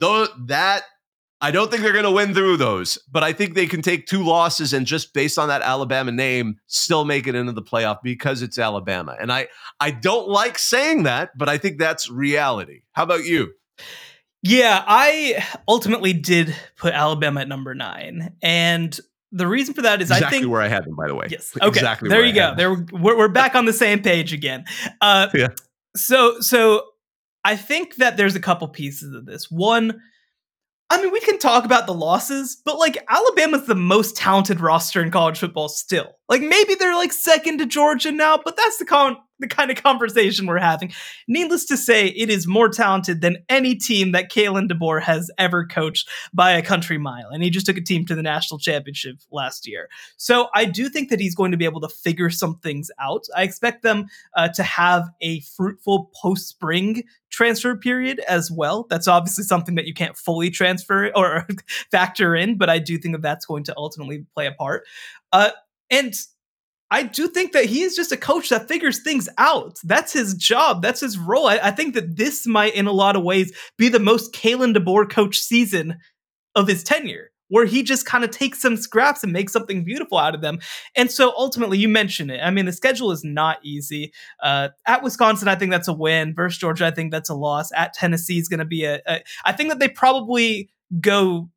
[0.00, 0.82] Though that
[1.42, 4.06] I don't think they're going to win through those, but I think they can take
[4.06, 7.98] two losses and just based on that Alabama name, still make it into the playoff
[8.02, 9.16] because it's Alabama.
[9.18, 9.48] And I
[9.80, 12.82] I don't like saying that, but I think that's reality.
[12.92, 13.52] How about you?
[14.42, 18.98] Yeah, I ultimately did put Alabama at number nine, and
[19.32, 20.96] the reason for that is exactly I think where I had them.
[20.96, 22.08] By the way, yes, okay, exactly.
[22.08, 22.54] There you go.
[22.56, 24.64] There we're, we're back on the same page again.
[25.00, 25.48] Uh, yeah.
[25.94, 26.84] So so
[27.44, 29.50] I think that there's a couple pieces of this.
[29.50, 30.00] One
[30.92, 35.00] I mean, we can talk about the losses, but like Alabama's the most talented roster
[35.00, 36.16] in college football still.
[36.28, 39.82] Like maybe they're like second to Georgia now, but that's the con- the kind of
[39.82, 40.92] conversation we're having.
[41.26, 45.66] Needless to say, it is more talented than any team that Kalen DeBoer has ever
[45.66, 47.28] coached by a country mile.
[47.30, 49.88] And he just took a team to the national championship last year.
[50.16, 53.24] So I do think that he's going to be able to figure some things out.
[53.36, 58.86] I expect them uh, to have a fruitful post spring transfer period as well.
[58.90, 61.46] That's obviously something that you can't fully transfer or
[61.90, 64.86] factor in, but I do think that that's going to ultimately play a part.
[65.32, 65.50] Uh,
[65.90, 66.14] and
[66.90, 69.78] I do think that he is just a coach that figures things out.
[69.84, 70.82] That's his job.
[70.82, 71.46] That's his role.
[71.46, 74.76] I, I think that this might, in a lot of ways, be the most Kalen
[74.76, 75.98] DeBoer coach season
[76.56, 80.18] of his tenure, where he just kind of takes some scraps and makes something beautiful
[80.18, 80.58] out of them.
[80.96, 82.40] And so ultimately, you mentioned it.
[82.42, 84.12] I mean, the schedule is not easy.
[84.42, 86.34] Uh, at Wisconsin, I think that's a win.
[86.34, 87.70] Versus Georgia, I think that's a loss.
[87.72, 89.20] At Tennessee is going to be a, a.
[89.44, 90.70] I think that they probably
[91.00, 91.50] go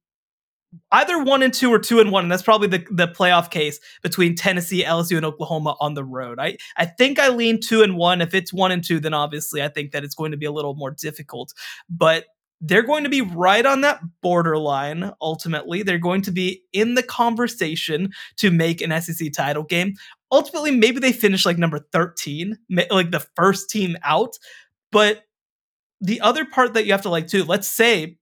[0.91, 3.79] either one and two or two and one, and that's probably the, the playoff case
[4.01, 6.39] between Tennessee, LSU, and Oklahoma on the road.
[6.39, 8.21] I, I think I lean two and one.
[8.21, 10.51] If it's one and two, then obviously I think that it's going to be a
[10.51, 11.53] little more difficult.
[11.89, 12.25] But
[12.65, 15.83] they're going to be right on that borderline ultimately.
[15.83, 19.95] They're going to be in the conversation to make an SEC title game.
[20.31, 22.57] Ultimately, maybe they finish like number 13,
[22.89, 24.37] like the first team out.
[24.93, 25.23] But
[25.99, 28.17] the other part that you have to like too, let's say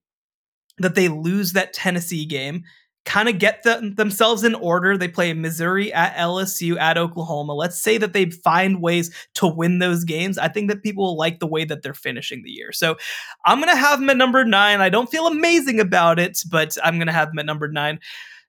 [0.78, 2.64] that they lose that Tennessee game,
[3.04, 4.96] kind of get the, themselves in order.
[4.96, 7.54] They play Missouri at LSU at Oklahoma.
[7.54, 10.38] Let's say that they find ways to win those games.
[10.38, 12.72] I think that people will like the way that they're finishing the year.
[12.72, 12.96] So
[13.44, 14.80] I'm going to have them at number nine.
[14.80, 17.98] I don't feel amazing about it, but I'm going to have them at number nine.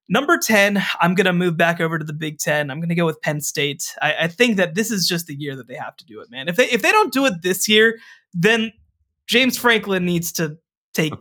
[0.09, 2.69] Number 10, I'm going to move back over to the Big Ten.
[2.69, 3.95] I'm going to go with Penn State.
[4.01, 6.29] I, I think that this is just the year that they have to do it,
[6.29, 6.49] man.
[6.49, 7.97] If they, if they don't do it this year,
[8.33, 8.73] then
[9.27, 10.57] James Franklin needs to
[10.93, 11.13] take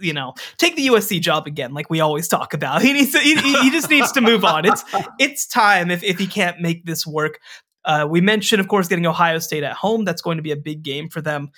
[0.00, 2.82] you know, take the USC job again, like we always talk about.
[2.88, 4.64] He needs to, he, he just needs to move on.
[4.64, 4.82] It's
[5.18, 7.38] it's time if if he can't make this work.
[7.84, 10.04] Uh, we mentioned, of course, getting Ohio State at home.
[10.04, 11.50] That's going to be a big game for them,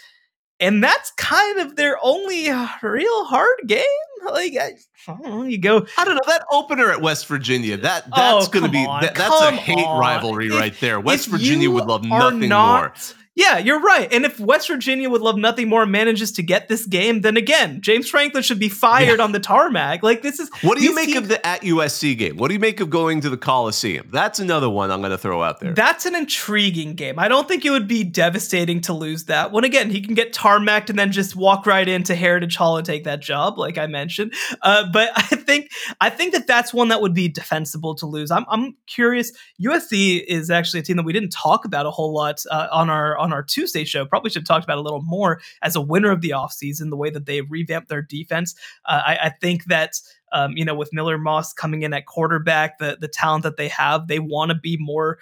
[0.58, 2.50] and that's kind of their only
[2.82, 3.84] real hard game.
[4.24, 4.72] Like, I,
[5.08, 5.86] I don't know, you go.
[5.96, 7.76] I don't know that opener at West Virginia.
[7.76, 9.98] That that's oh, going to be that, that's a hate on.
[9.98, 11.00] rivalry if, right there.
[11.00, 12.94] West Virginia would love nothing not, more
[13.40, 14.12] yeah, you're right.
[14.12, 17.80] And if West Virginia would love nothing more manages to get this game, then again,
[17.80, 19.24] James Franklin should be fired yeah.
[19.24, 20.02] on the tarmac.
[20.02, 22.36] Like this is What do you make teams, of the at USC game?
[22.36, 24.08] What do you make of going to the Coliseum?
[24.12, 25.72] That's another one I'm going to throw out there.
[25.72, 27.18] That's an intriguing game.
[27.18, 29.52] I don't think it would be devastating to lose that.
[29.52, 29.64] one.
[29.64, 33.04] again, he can get tarmacked and then just walk right into Heritage Hall and take
[33.04, 34.34] that job, like I mentioned.
[34.60, 38.30] Uh, but I think I think that that's one that would be defensible to lose.
[38.30, 39.32] I'm I'm curious.
[39.64, 42.90] USC is actually a team that we didn't talk about a whole lot uh, on
[42.90, 44.04] our on on our Tuesday show.
[44.04, 46.96] Probably should have talked about a little more as a winner of the offseason, the
[46.96, 48.54] way that they revamped their defense.
[48.86, 49.94] Uh, I, I, think that.
[50.32, 53.66] Um, you know, with Miller Moss coming in at quarterback, the the talent that they
[53.66, 55.18] have, they want to be more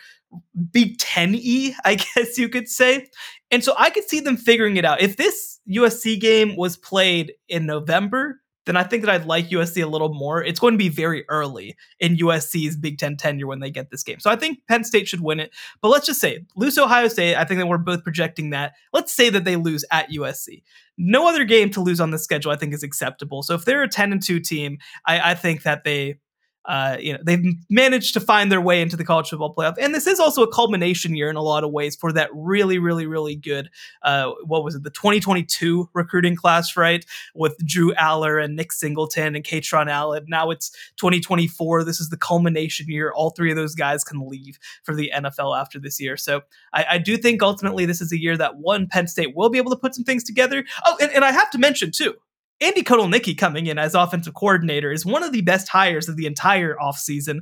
[0.70, 3.08] Big Ten y, I guess you could say.
[3.50, 5.00] And so I could see them figuring it out.
[5.00, 9.82] If this USC game was played in November, then I think that I'd like USC
[9.82, 10.44] a little more.
[10.44, 14.02] It's going to be very early in USC's Big Ten tenure when they get this
[14.02, 14.20] game.
[14.20, 15.50] So I think Penn State should win it.
[15.80, 17.34] But let's just say lose Ohio State.
[17.34, 18.74] I think that we're both projecting that.
[18.92, 20.62] Let's say that they lose at USC.
[20.98, 23.42] No other game to lose on the schedule, I think, is acceptable.
[23.42, 26.18] So if they're a 10 and 2 team, I, I think that they
[26.68, 29.76] uh, you know, they've managed to find their way into the college football playoff.
[29.80, 32.78] And this is also a culmination year in a lot of ways for that really,
[32.78, 33.70] really, really good,
[34.02, 37.06] uh, what was it, the 2022 recruiting class, right?
[37.34, 40.26] With Drew Allar and Nick Singleton and Kaytron Allen.
[40.28, 41.84] Now it's 2024.
[41.84, 43.12] This is the culmination year.
[43.12, 46.18] All three of those guys can leave for the NFL after this year.
[46.18, 46.42] So
[46.74, 49.56] I, I do think ultimately this is a year that one, Penn State will be
[49.56, 50.64] able to put some things together.
[50.84, 52.14] Oh, and, and I have to mention too,
[52.60, 56.26] Andy Kotelnicki coming in as offensive coordinator is one of the best hires of the
[56.26, 57.40] entire offseason.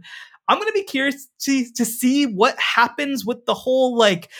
[0.48, 4.30] I'm going to be curious to, to see what happens with the whole like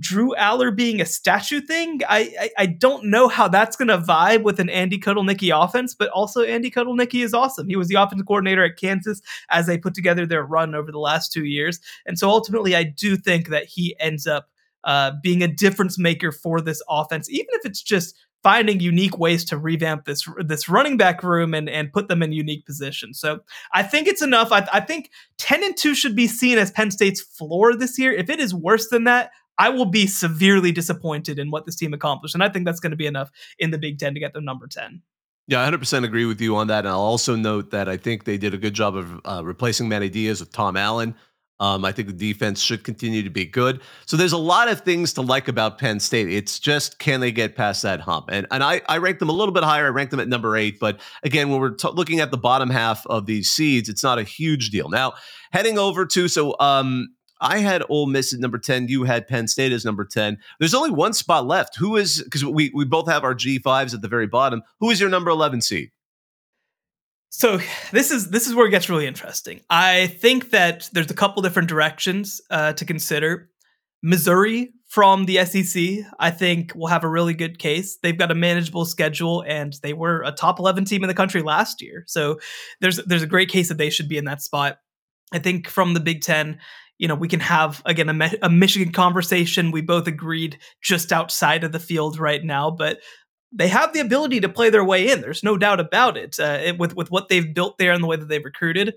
[0.00, 2.00] Drew Allar being a statue thing.
[2.08, 5.94] I, I, I don't know how that's going to vibe with an Andy Kotelnicki offense,
[5.94, 7.68] but also Andy Kotelnicki is awesome.
[7.68, 10.98] He was the offensive coordinator at Kansas as they put together their run over the
[10.98, 11.78] last two years.
[12.04, 14.48] And so ultimately, I do think that he ends up
[14.82, 19.44] uh, being a difference maker for this offense, even if it's just finding unique ways
[19.46, 23.18] to revamp this this running back room and and put them in unique positions.
[23.18, 23.40] So
[23.72, 24.52] I think it's enough.
[24.52, 28.12] I, I think ten and two should be seen as Penn State's floor this year.
[28.12, 31.94] If it is worse than that, I will be severely disappointed in what this team
[31.94, 34.32] accomplished, and I think that's going to be enough in the Big Ten to get
[34.32, 35.02] them number ten.
[35.48, 36.80] Yeah, 100% agree with you on that.
[36.80, 39.88] And I'll also note that I think they did a good job of uh, replacing
[39.88, 41.14] Manny Diaz with Tom Allen.
[41.58, 43.80] Um, I think the defense should continue to be good.
[44.04, 46.28] So there's a lot of things to like about Penn State.
[46.28, 48.26] It's just can they get past that hump?
[48.30, 49.86] And and I I rank them a little bit higher.
[49.86, 50.78] I rank them at number eight.
[50.78, 54.18] But again, when we're t- looking at the bottom half of these seeds, it's not
[54.18, 54.88] a huge deal.
[54.90, 55.14] Now
[55.52, 57.08] heading over to so um
[57.40, 58.88] I had Ole Miss at number 10.
[58.88, 60.38] You had Penn State as number 10.
[60.58, 61.76] There's only one spot left.
[61.76, 64.62] Who is, because we, we both have our G5s at the very bottom.
[64.80, 65.90] Who is your number 11 seed?
[67.30, 67.58] So
[67.92, 69.60] this is this is where it gets really interesting.
[69.68, 73.50] I think that there's a couple different directions uh, to consider.
[74.02, 77.98] Missouri from the SEC, I think, will have a really good case.
[78.02, 81.42] They've got a manageable schedule, and they were a top 11 team in the country
[81.42, 82.04] last year.
[82.06, 82.38] So
[82.80, 84.78] there's there's a great case that they should be in that spot.
[85.32, 86.60] I think from the Big Ten,
[86.98, 89.72] you know, we can have again a, a Michigan conversation.
[89.72, 93.00] We both agreed just outside of the field right now, but
[93.52, 95.20] they have the ability to play their way in.
[95.20, 98.16] There's no doubt about it, uh, with with what they've built there and the way
[98.16, 98.94] that they've recruited.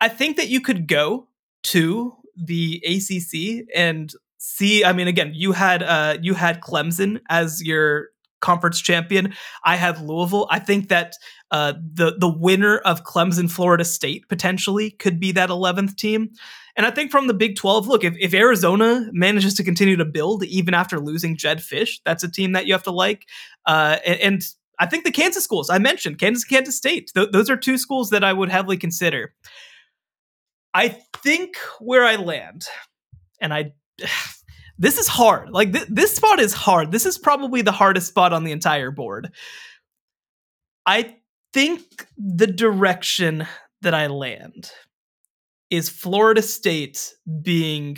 [0.00, 1.28] I think that you could go
[1.64, 4.84] to the ACC and see.
[4.84, 8.08] I mean, again, you had uh, you had Clemson as your
[8.40, 9.34] conference champion.
[9.64, 10.48] I have Louisville.
[10.50, 11.14] I think that
[11.50, 16.30] uh, the the winner of Clemson, Florida State potentially could be that 11th team.
[16.76, 20.04] And I think from the Big 12, look, if, if Arizona manages to continue to
[20.04, 23.26] build even after losing Jedd Fisch, that's a team that you have to like.
[23.66, 24.42] Uh, and, and,
[24.78, 28.10] I think the Kansas schools I mentioned, Kansas, Kansas State, th- those are two schools
[28.10, 29.32] that I would heavily consider.
[30.74, 30.88] I
[31.22, 32.64] think where I land,
[33.40, 33.72] and I.
[34.78, 35.50] This is hard.
[35.50, 36.90] Like th- this spot is hard.
[36.90, 39.30] This is probably the hardest spot on the entire board.
[40.86, 41.18] I
[41.52, 41.82] think
[42.16, 43.46] the direction
[43.82, 44.72] that I land
[45.72, 47.96] is Florida State being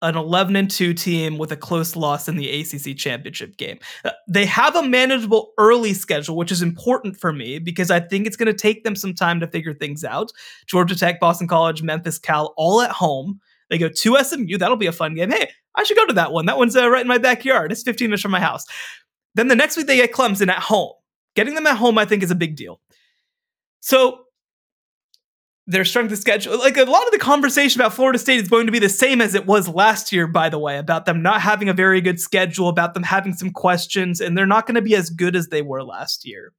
[0.00, 3.78] an 11 and 2 team with a close loss in the ACC championship game.
[4.02, 8.26] Uh, they have a manageable early schedule, which is important for me because I think
[8.26, 10.32] it's going to take them some time to figure things out.
[10.66, 13.38] Georgia Tech, Boston College, Memphis, Cal, all at home.
[13.68, 14.56] They go to SMU.
[14.56, 15.30] That'll be a fun game.
[15.30, 16.46] Hey, I should go to that one.
[16.46, 17.70] That one's uh, right in my backyard.
[17.70, 18.64] It's 15 minutes from my house.
[19.34, 20.94] Then the next week they get Clemson at home.
[21.36, 22.80] Getting them at home, I think, is a big deal.
[23.80, 24.24] So
[25.70, 26.58] their strength of schedule.
[26.58, 29.20] Like a lot of the conversation about Florida State is going to be the same
[29.20, 32.18] as it was last year, by the way, about them not having a very good
[32.18, 35.48] schedule, about them having some questions, and they're not going to be as good as
[35.48, 36.52] they were last year.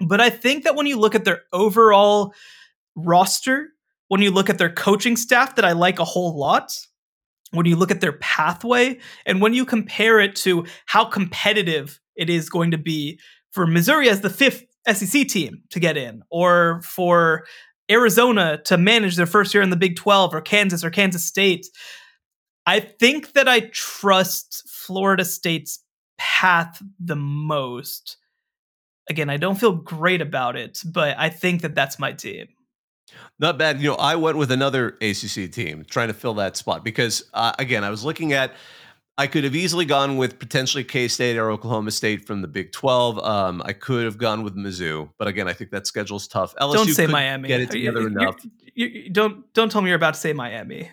[0.00, 2.32] But I think that when you look at their overall
[2.94, 3.70] roster,
[4.08, 6.78] when you look at their coaching staff, that I like a whole lot,
[7.50, 12.30] when you look at their pathway, and when you compare it to how competitive it
[12.30, 13.18] is going to be
[13.50, 17.44] for Missouri as the fifth SEC team to get in, or for
[17.90, 21.66] Arizona to manage their first year in the Big 12 or Kansas or Kansas State.
[22.66, 25.80] I think that I trust Florida State's
[26.18, 28.16] path the most.
[29.10, 32.48] Again, I don't feel great about it, but I think that that's my team.
[33.38, 33.80] Not bad.
[33.80, 37.52] You know, I went with another ACC team trying to fill that spot because, uh,
[37.58, 38.52] again, I was looking at
[39.16, 42.72] I could have easily gone with potentially K State or Oklahoma State from the Big
[42.72, 43.18] Twelve.
[43.18, 46.54] Um, I could have gone with Mizzou, but again, I think that schedule's tough.
[46.56, 47.48] LSU don't say Miami.
[47.48, 48.44] Get it together you, enough.
[48.74, 50.90] You, you, don't don't tell me you're about to say Miami.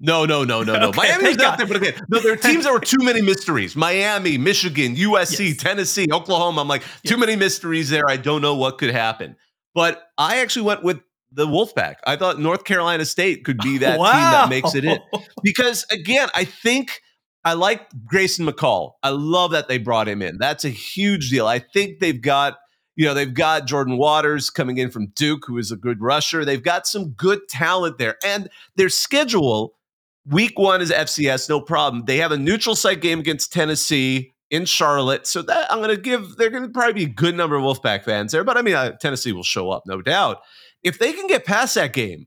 [0.00, 0.88] No, no, no, no, no.
[0.88, 3.02] Okay, Miami was thank out there, but again, no, there are teams that were too
[3.02, 3.76] many mysteries.
[3.76, 5.56] Miami, Michigan, USC, Yes.
[5.58, 6.62] Tennessee, Oklahoma.
[6.62, 8.08] I'm like, too many mysteries there.
[8.08, 9.36] I don't know what could happen.
[9.74, 11.00] But I actually went with
[11.32, 11.96] the Wolfpack.
[12.06, 14.98] I thought North Carolina State could be that team that makes it in.
[15.42, 17.00] Because again, I think
[17.44, 18.92] I like Grayson McCall.
[19.02, 20.38] I love that they brought him in.
[20.38, 21.46] That's a huge deal.
[21.46, 22.58] I think they've got,
[22.96, 26.44] you know, they've got Jordan Waters coming in from Duke, who is a good rusher.
[26.44, 28.16] They've got some good talent there.
[28.24, 29.74] And their schedule,
[30.26, 32.04] week one is FCS, no problem.
[32.06, 35.26] They have a neutral site game against Tennessee in Charlotte.
[35.26, 37.62] So that I'm going to give, they're going to probably be a good number of
[37.62, 38.44] Wolfpack fans there.
[38.44, 40.40] But I mean, uh, Tennessee will show up, no doubt.
[40.82, 42.26] If they can get past that game,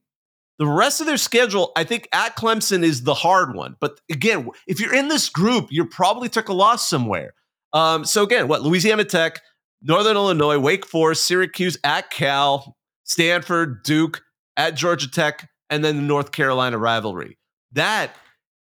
[0.59, 3.75] the rest of their schedule, I think at Clemson is the hard one.
[3.79, 7.33] But again, if you're in this group, you probably took a loss somewhere.
[7.73, 9.41] Um, so again, what Louisiana Tech,
[9.81, 14.23] Northern Illinois, Wake Forest, Syracuse, at Cal, Stanford, Duke,
[14.55, 17.37] at Georgia Tech, and then the North Carolina rivalry.
[17.73, 18.15] That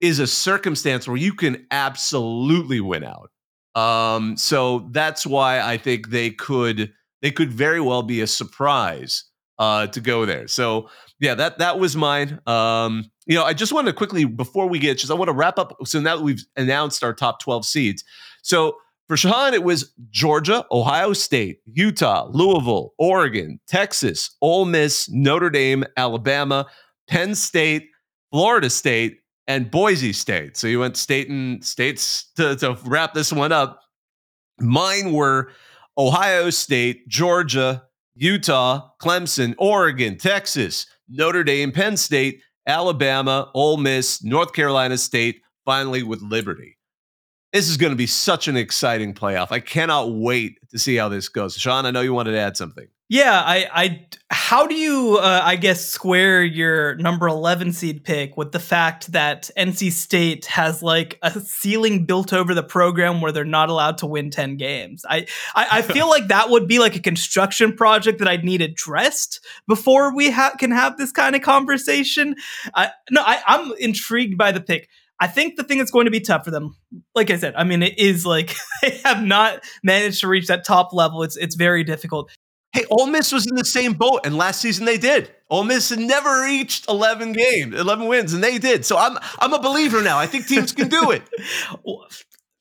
[0.02, 3.30] is a circumstance where you can absolutely win out.
[3.76, 6.92] Um, so that's why I think they could
[7.22, 9.24] they could very well be a surprise
[9.60, 10.48] uh, to go there.
[10.48, 10.90] So
[11.20, 12.40] yeah, that that was mine.
[12.48, 15.34] Um, you know, I just want to quickly before we get just I want to
[15.34, 15.76] wrap up.
[15.86, 18.04] So now that we've announced our top twelve seeds,
[18.42, 18.78] so
[19.08, 25.84] for Shehan it was Georgia, Ohio State, Utah, Louisville, Oregon, Texas, Ole Miss, Notre Dame,
[25.98, 26.66] Alabama,
[27.08, 27.90] Penn State,
[28.32, 30.58] Florida State, and Boise State.
[30.58, 33.82] So you went state and states to, to wrap this one up.
[34.60, 35.52] Mine were
[35.98, 37.84] Ohio State, Georgia,
[38.16, 46.04] Utah, Clemson, Oregon, Texas, Notre Dame, Penn State, Alabama, Ole Miss, North Carolina State, finally
[46.04, 46.78] with Liberty.
[47.52, 49.52] This is going to be such an exciting playoff.
[49.52, 51.58] I cannot wait to see how this goes.
[51.58, 52.88] Shehan, I know you wanted to add something.
[53.14, 58.36] Yeah, I, I, how do you, uh, I guess, square your number 11 seed pick
[58.38, 63.32] with the fact that NC State has like a ceiling built over the program where
[63.32, 65.06] they're not allowed to win 10 games?
[65.08, 68.64] I, I, I feel like that would be like a construction project that I'd need
[68.64, 72.36] addressed before we ha- can have this kind of conversation.
[72.74, 74.90] I, no, I, I'm intrigued by the pick.
[75.20, 76.76] I think the thing that's going to be tough for them,
[77.14, 80.66] like I said, I mean, it is like they have not managed to reach that
[80.66, 81.22] top level.
[81.22, 82.32] It's it's very difficult.
[82.84, 85.32] Hey, Ole Miss was in the same boat, and last season they did.
[85.50, 88.86] Ole Miss never reached 11 games, 11 wins, and they did.
[88.86, 90.18] So I'm I'm a believer now.
[90.18, 91.24] I think teams can do it.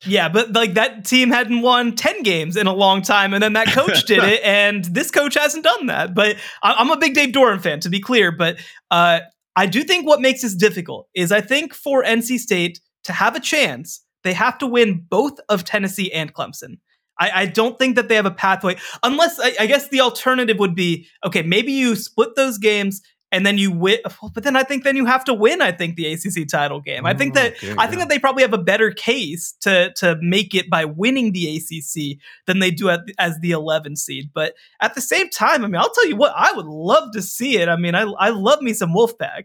[0.05, 3.53] Yeah, but like that team hadn't won 10 games in a long time, and then
[3.53, 6.13] that coach did it, and this coach hasn't done that.
[6.13, 8.33] But I'm a big Dave Doeren fan, to be clear.
[8.33, 8.57] But
[8.91, 9.21] uh,
[9.55, 13.37] I do think what makes this difficult is I think for NC State to have
[13.37, 16.79] a chance, they have to win both of Tennessee and Clemson.
[17.23, 20.59] I, I don't think that they have a pathway, unless I, I guess the alternative
[20.59, 23.01] would be okay, maybe you split those games
[23.33, 23.99] and then you win.
[24.35, 25.63] But then I think then you have to win.
[25.63, 27.07] I think the ACC title game.
[27.07, 28.05] I think mm, that okay, I think yeah.
[28.05, 32.19] that they probably have a better case to to make it by winning the ACC
[32.47, 34.31] than they do at, as the 11 seed.
[34.35, 37.23] But at the same time, I mean, I'll tell you what, I would love to
[37.23, 37.69] see it.
[37.69, 39.45] I mean, I I love me some Wolfpack.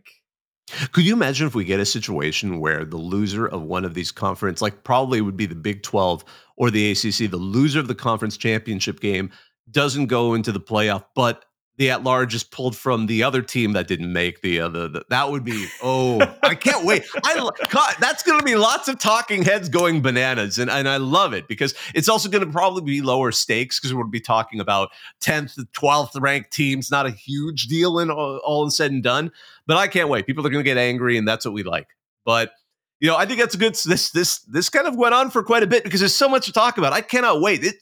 [0.91, 4.11] Could you imagine if we get a situation where the loser of one of these
[4.11, 6.25] conference, like probably would be the Big 12
[6.57, 9.31] or the ACC, the loser of the conference championship game
[9.71, 11.45] doesn't go into the playoff, but
[11.77, 14.87] the at large is pulled from the other team that didn't make the uh, other.
[14.87, 17.03] The, that would be oh, I can't wait.
[17.23, 17.35] I
[17.69, 21.33] God, that's going to be lots of talking heads going bananas, and and I love
[21.33, 24.21] it because it's also going to probably be lower stakes because we're going to be
[24.21, 24.89] talking about
[25.21, 26.91] tenth, twelfth ranked teams.
[26.91, 29.31] Not a huge deal in all, all said and done,
[29.67, 30.25] but I can't wait.
[30.25, 31.87] People are going to get angry, and that's what we like.
[32.25, 32.51] But
[32.99, 33.75] you know, I think that's a good.
[33.75, 36.45] This this this kind of went on for quite a bit because there's so much
[36.47, 36.93] to talk about.
[36.93, 37.63] I cannot wait.
[37.63, 37.75] It,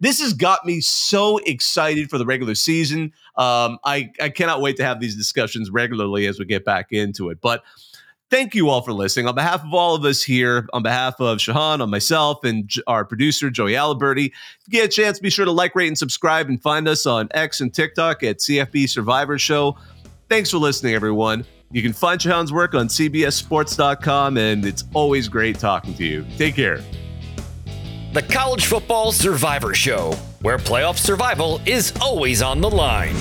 [0.00, 3.12] this has got me so excited for the regular season.
[3.36, 7.30] Um, I I cannot wait to have these discussions regularly as we get back into
[7.30, 7.40] it.
[7.40, 7.62] But
[8.30, 9.26] thank you all for listening.
[9.26, 13.04] On behalf of all of us here, on behalf of Shehan, on myself, and our
[13.04, 14.32] producer Joey Aliberti, if
[14.66, 17.28] you get a chance, be sure to like, rate, and subscribe, and find us on
[17.32, 19.76] X and TikTok at CFB Survivor Show.
[20.28, 21.44] Thanks for listening, everyone.
[21.70, 26.24] You can find Shehan's work on CBSSports.com, and it's always great talking to you.
[26.36, 26.80] Take care.
[28.14, 33.16] The College Football Survivor Show, where playoff survival is always on the line.